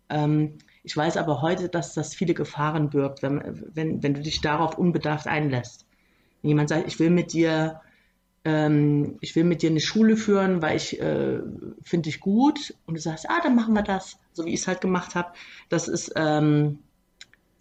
[0.10, 4.42] Ähm, ich weiß aber heute, dass das viele Gefahren birgt, wenn, wenn, wenn du dich
[4.42, 5.86] darauf unbedarft einlässt.
[6.42, 7.82] Wenn jemand sagt, ich will mit dir,
[8.44, 11.40] ähm, ich will mit dir eine Schule führen, weil ich äh,
[11.82, 14.68] finde dich gut und du sagst, ah, dann machen wir das, so wie ich es
[14.68, 15.32] halt gemacht habe.
[15.70, 16.80] Das ist ähm,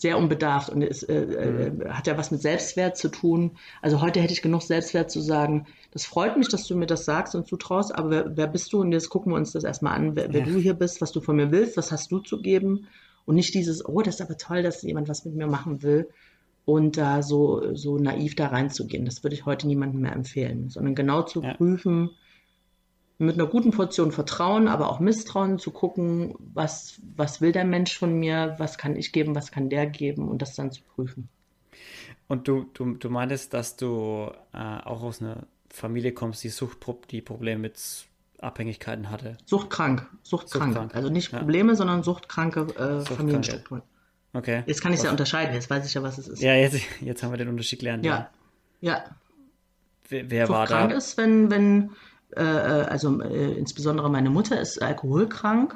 [0.05, 1.89] sehr unbedarft und es äh, äh, mhm.
[1.89, 3.53] hat ja was mit Selbstwert zu tun.
[3.81, 7.07] Also heute hätte ich genug Selbstwert zu sagen, das freut mich, dass du mir das
[7.07, 8.83] sagst und zutraust, aber wer, wer bist du?
[8.83, 10.47] Und jetzt gucken wir uns das erstmal an, wer, wer ja.
[10.47, 12.87] du hier bist, was du von mir willst, was hast du zu geben
[13.25, 16.07] und nicht dieses, oh, das ist aber toll, dass jemand was mit mir machen will
[16.67, 19.07] und da so, so naiv da reinzugehen.
[19.07, 21.55] Das würde ich heute niemandem mehr empfehlen, sondern genau zu ja.
[21.55, 22.11] prüfen,
[23.19, 27.97] mit einer guten Portion Vertrauen, aber auch Misstrauen zu gucken, was, was will der Mensch
[27.97, 31.29] von mir, was kann ich geben, was kann der geben und das dann zu prüfen.
[32.27, 36.79] Und du, du, du meintest, dass du äh, auch aus einer Familie kommst, die Sucht,
[37.11, 38.07] die Probleme mit
[38.41, 39.37] Abhängigkeiten hatte.
[39.45, 40.73] Suchtkrank, suchtkrank.
[40.73, 40.95] suchtkrank.
[40.95, 41.77] Also nicht Probleme, ja.
[41.77, 43.83] sondern suchtkranke äh, Familienstrukturen.
[44.33, 44.65] Okay.
[44.67, 46.43] Jetzt kann ich es ja unterscheiden, jetzt weiß ich ja, was es ist.
[46.43, 48.05] Ja, jetzt, jetzt haben wir den Unterschied gelernt.
[48.05, 48.31] Ja.
[48.81, 48.93] Ja.
[48.93, 49.05] ja.
[50.09, 50.79] Wer, wer war da?
[50.79, 51.91] Krank ist, wenn, wenn
[52.37, 55.75] äh, äh, also äh, insbesondere meine Mutter ist alkoholkrank.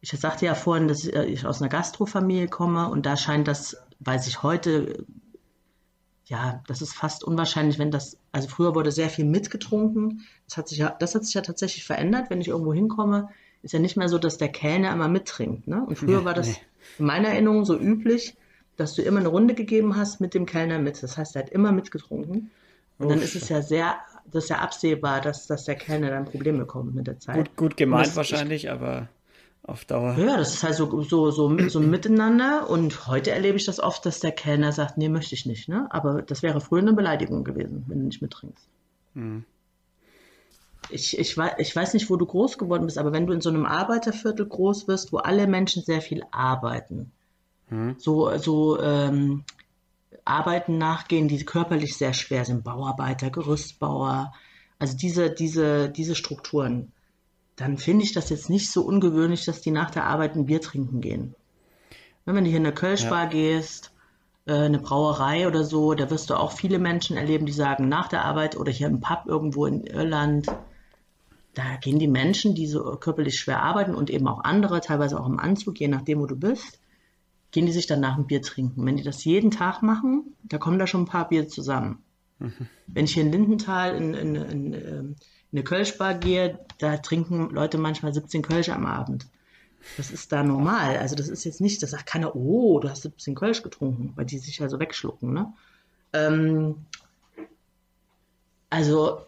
[0.00, 4.28] Ich sagte ja vorhin, dass ich aus einer Gastrofamilie komme und da scheint das, weiß
[4.28, 5.04] ich heute,
[6.26, 10.26] ja, das ist fast unwahrscheinlich, wenn das, also früher wurde sehr viel mitgetrunken.
[10.46, 12.30] Das hat sich ja, das hat sich ja tatsächlich verändert.
[12.30, 13.30] Wenn ich irgendwo hinkomme,
[13.62, 15.66] ist ja nicht mehr so, dass der Kellner immer mittrinkt.
[15.66, 15.84] Ne?
[15.84, 16.56] Und früher nee, war das nee.
[16.98, 18.36] in meiner Erinnerung so üblich,
[18.76, 21.02] dass du immer eine Runde gegeben hast mit dem Kellner mit.
[21.02, 22.50] Das heißt, er hat immer mitgetrunken.
[22.98, 23.12] Und Uff.
[23.12, 23.96] dann ist es ja sehr,
[24.30, 27.36] das ist ja absehbar, dass, dass der Kellner dann Probleme bekommt mit der Zeit.
[27.36, 29.08] Gut, gut gemeint wahrscheinlich, ich, aber
[29.66, 30.16] auf Dauer.
[30.16, 32.70] Ja, das ist halt so, so, so, so miteinander.
[32.70, 35.68] Und heute erlebe ich das oft, dass der Kellner sagt, nee, möchte ich nicht.
[35.68, 35.88] Ne?
[35.90, 38.68] Aber das wäre früher eine Beleidigung gewesen, wenn du nicht mittrinkst.
[39.14, 39.44] Hm.
[40.88, 43.48] Ich, ich, ich weiß nicht, wo du groß geworden bist, aber wenn du in so
[43.48, 47.10] einem Arbeiterviertel groß wirst, wo alle Menschen sehr viel arbeiten,
[47.68, 47.96] hm.
[47.98, 49.42] so, so ähm,
[50.26, 54.32] Arbeiten nachgehen, die körperlich sehr schwer sind, Bauarbeiter, Gerüstbauer,
[54.78, 56.92] also diese, diese, diese Strukturen,
[57.56, 60.60] dann finde ich das jetzt nicht so ungewöhnlich, dass die nach der Arbeit ein Bier
[60.60, 61.34] trinken gehen.
[62.26, 63.30] Wenn du hier in eine Kölschbar ja.
[63.30, 63.92] gehst,
[64.46, 68.08] äh, eine Brauerei oder so, da wirst du auch viele Menschen erleben, die sagen, nach
[68.08, 70.48] der Arbeit oder hier im Pub irgendwo in Irland,
[71.54, 75.26] da gehen die Menschen, die so körperlich schwer arbeiten und eben auch andere, teilweise auch
[75.26, 76.78] im Anzug, je nachdem, wo du bist,
[77.56, 78.84] gehen die sich danach ein Bier trinken.
[78.84, 82.04] Wenn die das jeden Tag machen, da kommen da schon ein paar Bier zusammen.
[82.38, 82.68] Mhm.
[82.86, 85.16] Wenn ich hier in Lindenthal in, in, in, in
[85.52, 89.26] eine Kölschbar gehe, da trinken Leute manchmal 17 Kölsch am Abend.
[89.96, 90.98] Das ist da normal.
[90.98, 94.26] Also das ist jetzt nicht, da sagt keiner, oh, du hast 17 Kölsch getrunken, weil
[94.26, 95.32] die sich ja so wegschlucken.
[95.32, 95.50] Ne?
[96.12, 96.84] Ähm,
[98.68, 99.20] also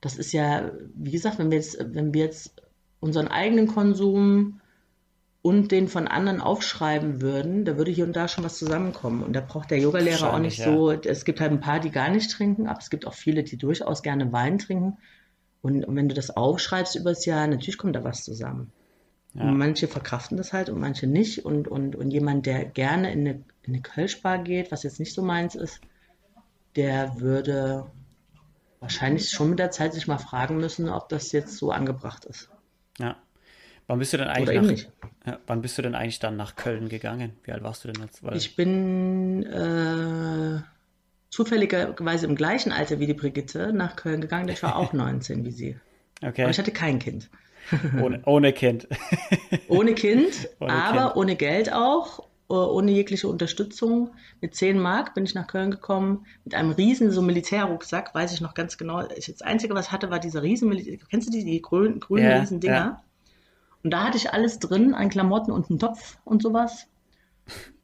[0.00, 2.60] das ist ja, wie gesagt, wenn wir jetzt, wenn wir jetzt
[2.98, 4.60] unseren eigenen Konsum
[5.46, 9.22] und den von anderen aufschreiben würden, da würde hier und da schon was zusammenkommen.
[9.22, 10.64] Und da braucht der Yogalehrer auch nicht ja.
[10.64, 10.90] so.
[10.90, 13.56] Es gibt halt ein paar, die gar nicht trinken, aber es gibt auch viele, die
[13.56, 14.98] durchaus gerne Wein trinken.
[15.62, 18.72] Und, und wenn du das aufschreibst übers Jahr, natürlich kommt da was zusammen.
[19.34, 19.42] Ja.
[19.42, 21.44] Und manche verkraften das halt und manche nicht.
[21.44, 23.30] Und, und, und jemand, der gerne in eine,
[23.62, 25.80] in eine Kölschbar geht, was jetzt nicht so meins ist,
[26.74, 27.86] der würde
[28.80, 32.50] wahrscheinlich schon mit der Zeit sich mal fragen müssen, ob das jetzt so angebracht ist.
[32.98, 33.16] Ja.
[33.88, 36.88] Wann bist du denn eigentlich nach, ja, wann bist du denn eigentlich dann nach Köln
[36.88, 37.32] gegangen?
[37.44, 38.24] Wie alt warst du denn jetzt?
[38.24, 40.60] Weil ich bin äh,
[41.30, 44.48] zufälligerweise im gleichen Alter wie die Brigitte nach Köln gegangen.
[44.48, 45.76] Ich war auch 19 wie sie.
[46.20, 46.42] Okay.
[46.42, 47.30] Aber ich hatte kein Kind.
[48.00, 48.86] Ohne, ohne Kind.
[49.68, 51.16] ohne Kind, ohne aber kind.
[51.16, 54.12] ohne Geld auch, äh, ohne jegliche Unterstützung.
[54.40, 58.40] Mit 10 Mark bin ich nach Köln gekommen, mit einem riesen so Militärrucksack, weiß ich
[58.40, 59.02] noch ganz genau.
[59.02, 60.98] Das Einzige, was ich hatte, war dieser riesen Militär.
[61.10, 63.02] Kennst du die, die grünen, grünen yeah, riesen Dinger?
[63.86, 66.88] Und da hatte ich alles drin, ein Klamotten und einen Topf und sowas.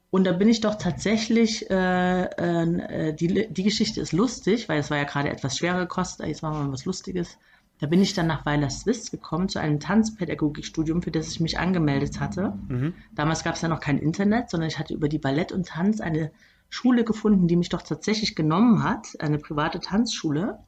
[0.09, 4.91] Und da bin ich doch tatsächlich, äh, äh, die, die Geschichte ist lustig, weil es
[4.91, 7.37] war ja gerade etwas schwerer gekostet, jetzt machen wir mal was Lustiges.
[7.79, 11.57] Da bin ich dann nach Weiler Swiss gekommen zu einem Tanzpädagogikstudium, für das ich mich
[11.57, 12.51] angemeldet hatte.
[12.67, 12.95] Mhm.
[13.15, 16.01] Damals gab es ja noch kein Internet, sondern ich hatte über die Ballett und Tanz
[16.01, 16.31] eine
[16.69, 20.59] Schule gefunden, die mich doch tatsächlich genommen hat, eine private Tanzschule.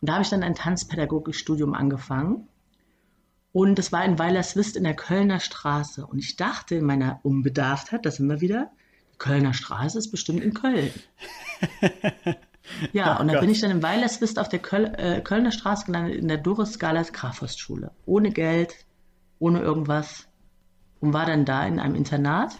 [0.00, 2.48] Und da habe ich dann ein Tanzpädagogikstudium angefangen.
[3.52, 6.06] Und das war in Weilerswist in der Kölner Straße.
[6.06, 8.70] Und ich dachte in meiner Unbedarftheit, das sind wir wieder,
[9.12, 10.90] die Kölner Straße ist bestimmt in Köln.
[12.92, 15.84] ja, oh und dann bin ich dann in Weilerswist auf der Köl äh, Kölner Straße
[15.86, 17.92] gelandet, in der Doris Scalas Grafhorstschule.
[18.06, 18.74] Ohne Geld,
[19.38, 20.26] ohne irgendwas.
[21.00, 22.56] Und war dann da in einem Internat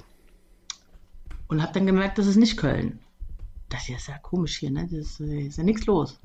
[1.48, 2.98] und habe dann gemerkt, das ist nicht Köln.
[3.68, 4.88] Das hier ist ja komisch hier, ne?
[4.90, 6.18] Das ist, ist ja nichts los.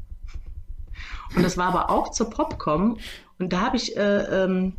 [1.36, 2.98] Und das war aber auch zur Popcom.
[3.40, 4.74] Und da habe ich, äh, ähm,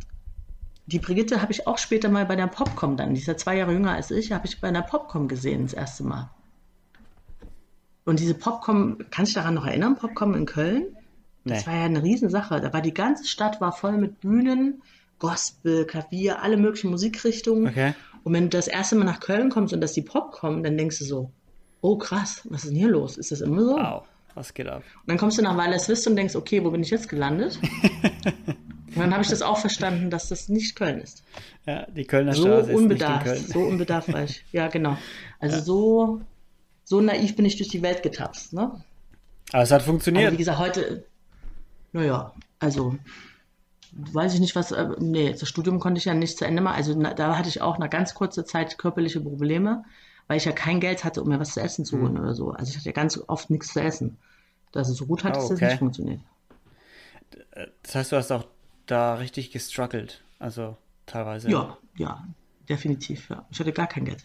[0.87, 3.57] die Brigitte habe ich auch später mal bei der Popcom dann, die ist ja zwei
[3.57, 6.29] Jahre jünger als ich, habe ich bei einer Popcom gesehen das erste Mal.
[8.05, 10.97] Und diese Popcom, kannst du dich daran noch erinnern, Popcom in Köln?
[11.45, 11.71] Das nee.
[11.71, 12.59] war ja eine Riesensache.
[12.59, 14.81] Da war die ganze Stadt war voll mit Bühnen,
[15.19, 17.67] Gospel, Klavier, alle möglichen Musikrichtungen.
[17.67, 17.93] Okay.
[18.23, 20.99] Und wenn du das erste Mal nach Köln kommst und das die Popcom, dann denkst
[20.99, 21.31] du so,
[21.81, 23.17] oh krass, was ist denn hier los?
[23.17, 23.77] Ist das immer so?
[23.77, 24.03] Wow.
[24.39, 24.83] Was geht ab?
[25.01, 27.59] Und dann kommst du nach Weilerswist und denkst, okay, wo bin ich jetzt gelandet?
[28.23, 31.23] und dann habe ich das auch verstanden, dass das nicht Köln ist.
[31.65, 33.63] Ja, die Kölner so Straße unbedarft, ist nicht in Köln.
[33.65, 34.45] So unbedarft war ich.
[34.53, 34.97] Ja, genau.
[35.39, 35.61] Also ja.
[35.61, 36.21] so,
[36.85, 38.53] so naiv bin ich durch die Welt getapst.
[38.53, 38.81] Ne?
[39.51, 40.27] Aber es hat funktioniert.
[40.27, 41.03] Aber wie gesagt, heute,
[41.91, 42.95] naja, also
[43.91, 46.77] weiß ich nicht, was, äh, nee, das Studium konnte ich ja nicht zu Ende machen.
[46.77, 49.83] Also na, da hatte ich auch nach ganz kurzer Zeit körperliche Probleme
[50.29, 52.19] weil ich ja kein Geld hatte, um mir was zu essen zu holen mhm.
[52.19, 52.51] oder so.
[52.51, 54.17] Also ich hatte ja ganz oft nichts zu essen.
[54.71, 55.49] Dass es so gut hat, oh, okay.
[55.49, 56.21] dass das nicht funktioniert.
[57.83, 58.45] Das heißt, du hast auch
[58.85, 61.49] da richtig gestruggelt, also teilweise.
[61.49, 62.25] Ja, ja,
[62.67, 63.45] definitiv, ja.
[63.49, 64.23] Ich hatte gar kein Geld.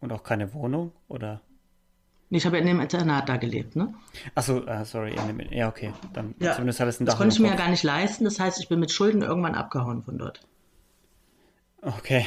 [0.00, 1.40] Und auch keine Wohnung, oder?
[2.30, 3.94] Nee, ich habe ja in dem Internat da gelebt, ne?
[4.34, 5.92] Achso, uh, äh, sorry, dem, ja, okay.
[6.12, 8.24] Dann ja, zumindest hat es ein Dach Das konnte ich mir ja gar nicht leisten,
[8.24, 10.40] das heißt, ich bin mit Schulden irgendwann abgehauen von dort.
[11.80, 12.26] Okay.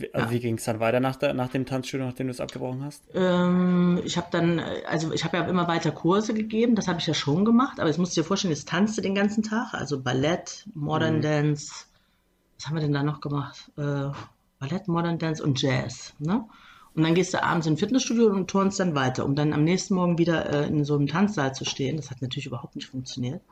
[0.00, 0.32] Wie, also ja.
[0.32, 3.02] wie ging es dann weiter nach, der, nach dem Tanzstudio, nachdem du es abgebrochen hast?
[3.14, 7.06] Ähm, ich habe dann, also ich habe ja immer weiter Kurse gegeben, das habe ich
[7.06, 10.00] ja schon gemacht, aber jetzt musst du dir vorstellen, ich tanzte den ganzen Tag, also
[10.00, 11.22] Ballett, Modern mhm.
[11.22, 11.86] Dance,
[12.56, 13.70] was haben wir denn da noch gemacht?
[13.76, 14.10] Äh,
[14.58, 16.44] Ballett, Modern Dance und Jazz, ne?
[16.94, 19.94] Und dann gehst du abends ins Fitnessstudio und turnst dann weiter, um dann am nächsten
[19.94, 21.96] Morgen wieder äh, in so einem Tanzsaal zu stehen.
[21.96, 23.42] Das hat natürlich überhaupt nicht funktioniert.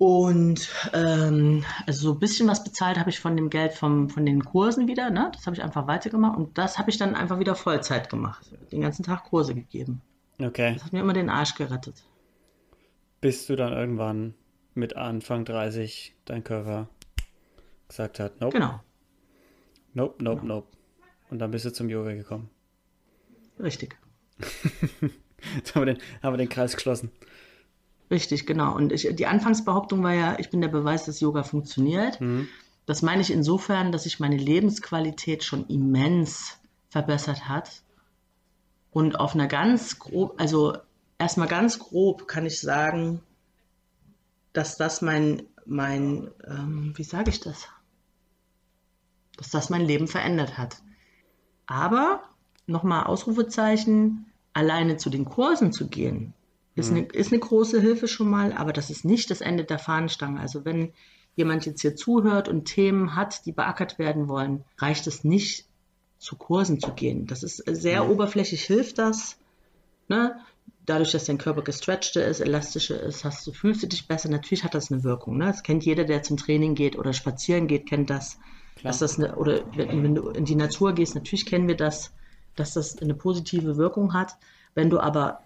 [0.00, 4.24] Und ähm, also so ein bisschen was bezahlt habe ich von dem Geld vom, von
[4.24, 5.10] den Kursen wieder.
[5.10, 5.30] Ne?
[5.34, 8.50] Das habe ich einfach weitergemacht und das habe ich dann einfach wieder Vollzeit gemacht.
[8.72, 10.00] Den ganzen Tag Kurse gegeben.
[10.40, 10.72] Okay.
[10.72, 12.02] Das hat mir immer den Arsch gerettet.
[13.20, 14.32] Bis du dann irgendwann
[14.72, 16.88] mit Anfang 30 dein Körper
[17.86, 18.54] gesagt hat, nope.
[18.54, 18.80] Genau.
[19.92, 20.54] Nope, nope, genau.
[20.54, 20.68] nope.
[21.28, 22.48] Und dann bist du zum Yoga gekommen.
[23.58, 23.98] Richtig.
[25.56, 27.10] Jetzt haben wir, den, haben wir den Kreis geschlossen.
[28.10, 28.74] Richtig, genau.
[28.74, 32.20] Und ich, die Anfangsbehauptung war ja, ich bin der Beweis, dass Yoga funktioniert.
[32.20, 32.48] Mhm.
[32.86, 36.58] Das meine ich insofern, dass sich meine Lebensqualität schon immens
[36.88, 37.82] verbessert hat.
[38.90, 40.76] Und auf einer ganz grob, also
[41.18, 43.22] erstmal ganz grob kann ich sagen,
[44.52, 47.68] dass das mein, mein, ähm, wie sage ich das?
[49.36, 50.82] Dass das mein Leben verändert hat.
[51.66, 52.22] Aber,
[52.66, 56.34] nochmal Ausrufezeichen, alleine zu den Kursen zu gehen,
[56.80, 59.78] ist, eine, ist eine große Hilfe schon mal, aber das ist nicht das Ende der
[59.78, 60.40] Fahnenstange.
[60.40, 60.92] Also wenn
[61.36, 65.66] jemand jetzt hier zuhört und Themen hat, die beackert werden wollen, reicht es nicht,
[66.18, 67.26] zu Kursen zu gehen.
[67.26, 68.10] Das ist sehr mhm.
[68.10, 69.38] oberflächlich, hilft das.
[70.08, 70.36] Ne?
[70.84, 74.28] Dadurch, dass dein Körper gestretchter ist, elastischer ist, hast du, fühlst du dich besser.
[74.28, 75.38] Natürlich hat das eine Wirkung.
[75.38, 75.46] Ne?
[75.46, 78.38] Das kennt jeder, der zum Training geht oder spazieren geht, kennt das.
[78.82, 82.12] Dass das eine, oder wenn, wenn du in die Natur gehst, natürlich kennen wir das,
[82.54, 84.36] dass das eine positive Wirkung hat.
[84.74, 85.40] Wenn du aber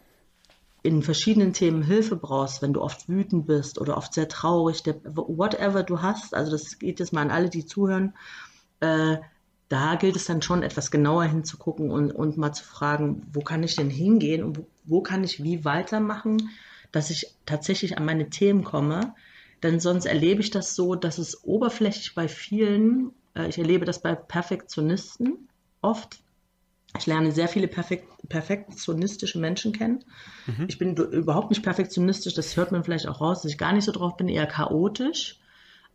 [0.85, 4.97] in verschiedenen Themen Hilfe brauchst, wenn du oft wütend bist oder oft sehr traurig, der,
[5.05, 8.12] whatever du hast, also das geht jetzt mal an alle, die zuhören,
[8.80, 9.16] äh,
[9.70, 13.62] da gilt es dann schon etwas genauer hinzugucken und, und mal zu fragen, wo kann
[13.62, 16.51] ich denn hingehen und wo, wo kann ich wie weitermachen,
[16.93, 19.14] dass ich tatsächlich an meine Themen komme.
[19.62, 24.03] Denn sonst erlebe ich das so, dass es oberflächlich bei vielen, äh, ich erlebe das
[24.03, 25.49] bei Perfektionisten
[25.80, 26.22] oft,
[26.99, 30.05] ich lerne sehr viele perfekt, perfektionistische Menschen kennen.
[30.47, 30.66] Mhm.
[30.68, 33.84] Ich bin überhaupt nicht perfektionistisch, das hört man vielleicht auch raus, dass ich gar nicht
[33.84, 35.40] so drauf bin, eher chaotisch.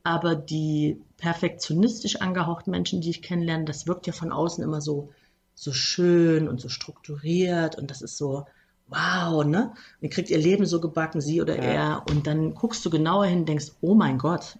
[0.03, 5.09] Aber die perfektionistisch angehauchten Menschen, die ich kennenlerne, das wirkt ja von außen immer so,
[5.55, 8.45] so schön und so strukturiert und das ist so,
[8.87, 9.73] wow, ne?
[10.01, 11.63] Ihr kriegt ihr Leben so gebacken, sie oder ja.
[11.63, 12.03] er.
[12.09, 14.57] Und dann guckst du genauer hin und denkst, oh mein Gott,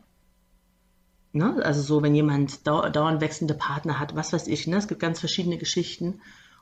[1.32, 1.64] Ne?
[1.64, 4.78] Also so, wenn jemand dau dauernd wechselnde Partner hat, was weiß ich, ne?
[4.78, 6.22] es gibt ganz verschiedene Geschichten.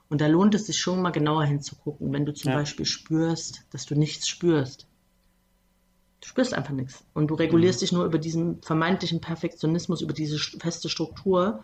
[0.10, 2.58] Und da lohnt es sich schon mal genauer hinzugucken, wenn du zum ja.
[2.58, 4.88] Beispiel spürst, dass du nichts spürst.
[6.22, 7.04] Du spürst einfach nichts.
[7.14, 7.82] Und du regulierst mhm.
[7.82, 11.64] dich nur über diesen vermeintlichen Perfektionismus, über diese feste Struktur.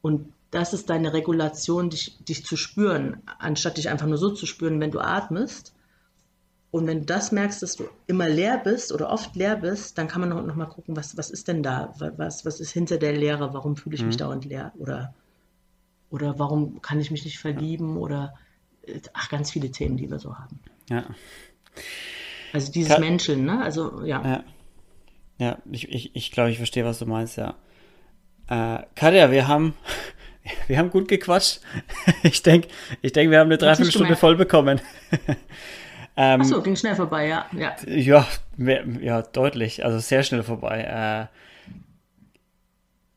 [0.00, 4.46] Und das ist deine Regulation, dich, dich zu spüren, anstatt dich einfach nur so zu
[4.46, 5.74] spüren, wenn du atmest.
[6.72, 10.08] Und wenn du das merkst, dass du immer leer bist oder oft leer bist, dann
[10.08, 11.94] kann man noch, noch mal gucken, was, was ist denn da?
[12.16, 13.52] Was, was ist hinter der Leere?
[13.52, 14.06] Warum fühle ich mhm.
[14.08, 14.72] mich dauernd leer?
[14.78, 15.14] Oder,
[16.08, 17.98] oder warum kann ich mich nicht verlieben?
[17.98, 18.32] Oder
[19.12, 20.60] ach, ganz viele Themen, die wir so haben.
[20.88, 21.04] Ja.
[22.54, 23.62] Also dieses Ka Menschen, ne?
[23.62, 24.22] Also, ja.
[24.24, 24.44] Ja,
[25.36, 27.54] ja ich, ich, ich glaube, ich verstehe, was du meinst, ja.
[28.48, 29.74] Äh, Katja, wir haben,
[30.68, 31.60] wir haben gut gequatscht.
[32.22, 32.68] Ich denke,
[33.02, 34.80] ich denk, wir haben eine Dreiviertelstunde voll bekommen.
[36.16, 37.46] Ähm, Achso, ging schnell vorbei, ja.
[37.52, 39.84] Ja, ja, mehr, ja deutlich.
[39.84, 40.82] Also sehr schnell vorbei.
[40.82, 41.72] Äh,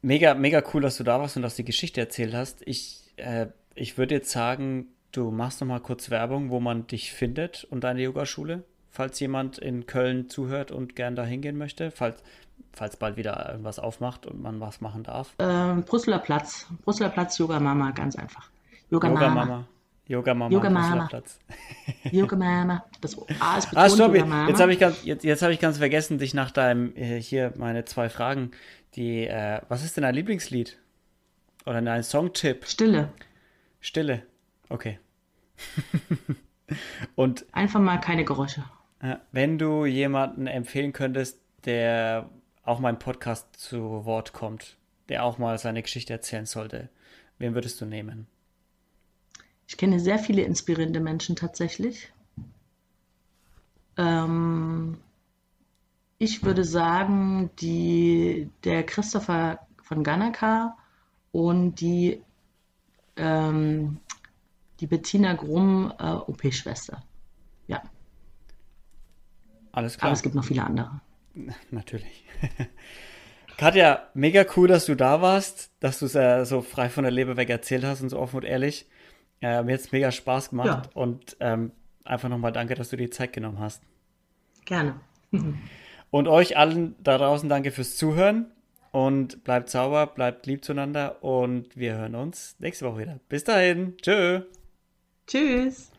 [0.01, 2.61] mega, mega cool, dass du da warst und dass du die Geschichte erzählt hast.
[2.65, 7.11] Ich, äh, ich würde jetzt sagen, du machst noch mal kurz Werbung, wo man dich
[7.11, 12.23] findet und deine Yogaschule, falls jemand in Köln zuhört und gern da hingehen möchte, falls,
[12.71, 15.33] falls bald wieder irgendwas aufmacht und man was machen darf.
[15.39, 18.49] Ähm, Brüsseler Platz, Brüsseler Platz Yoga Mama, ganz einfach.
[18.89, 19.45] Yoga, Yoga Mama.
[19.45, 19.67] Mama.
[20.07, 20.53] Yoga Mama.
[20.53, 21.09] Yoga Mama.
[22.11, 22.85] Yoga Mama.
[23.01, 24.15] Das A ist betont, ah, stopp.
[24.15, 27.53] Jetzt habe ich, ganz, jetzt, jetzt hab ich ganz vergessen, dich nach deinem, äh, hier
[27.57, 28.51] meine zwei Fragen.
[28.95, 30.77] Die, äh, was ist denn dein Lieblingslied?
[31.65, 32.65] Oder dein Songtipp?
[32.67, 33.09] Stille.
[33.81, 34.23] Stille.
[34.69, 34.99] Okay.
[37.15, 38.63] Und einfach mal keine Geräusche.
[39.31, 42.29] Wenn du jemanden empfehlen könntest, der
[42.63, 44.77] auch meinem Podcast zu Wort kommt,
[45.09, 46.89] der auch mal seine Geschichte erzählen sollte,
[47.37, 48.27] wen würdest du nehmen?
[49.67, 52.11] Ich kenne sehr viele inspirierende Menschen tatsächlich.
[53.97, 54.97] Ähm,
[56.17, 60.77] ich würde sagen, die, der Christopher von Ganaka
[61.31, 62.21] und die,
[63.15, 63.97] ähm,
[64.79, 67.03] die Bettina Grumm, äh, OP-Schwester.
[67.67, 67.81] Ja.
[69.71, 70.07] Alles klar.
[70.07, 71.01] Aber es gibt noch viele andere.
[71.71, 72.25] Natürlich.
[73.57, 77.11] Katja, mega cool, dass du da warst, dass du es äh, so frei von der
[77.11, 78.87] Leber weg erzählt hast und so offen und ehrlich.
[79.41, 80.81] Äh, mir hat es mega Spaß gemacht ja.
[80.93, 81.71] und ähm,
[82.03, 83.83] einfach nochmal danke, dass du dir Zeit genommen hast.
[84.65, 84.99] Gerne.
[86.11, 88.51] und euch allen da draußen danke fürs Zuhören
[88.91, 93.19] und bleibt sauber, bleibt lieb zueinander und wir hören uns nächste Woche wieder.
[93.27, 93.97] Bis dahin.
[93.97, 94.41] Tschö.
[95.27, 95.91] Tschüss.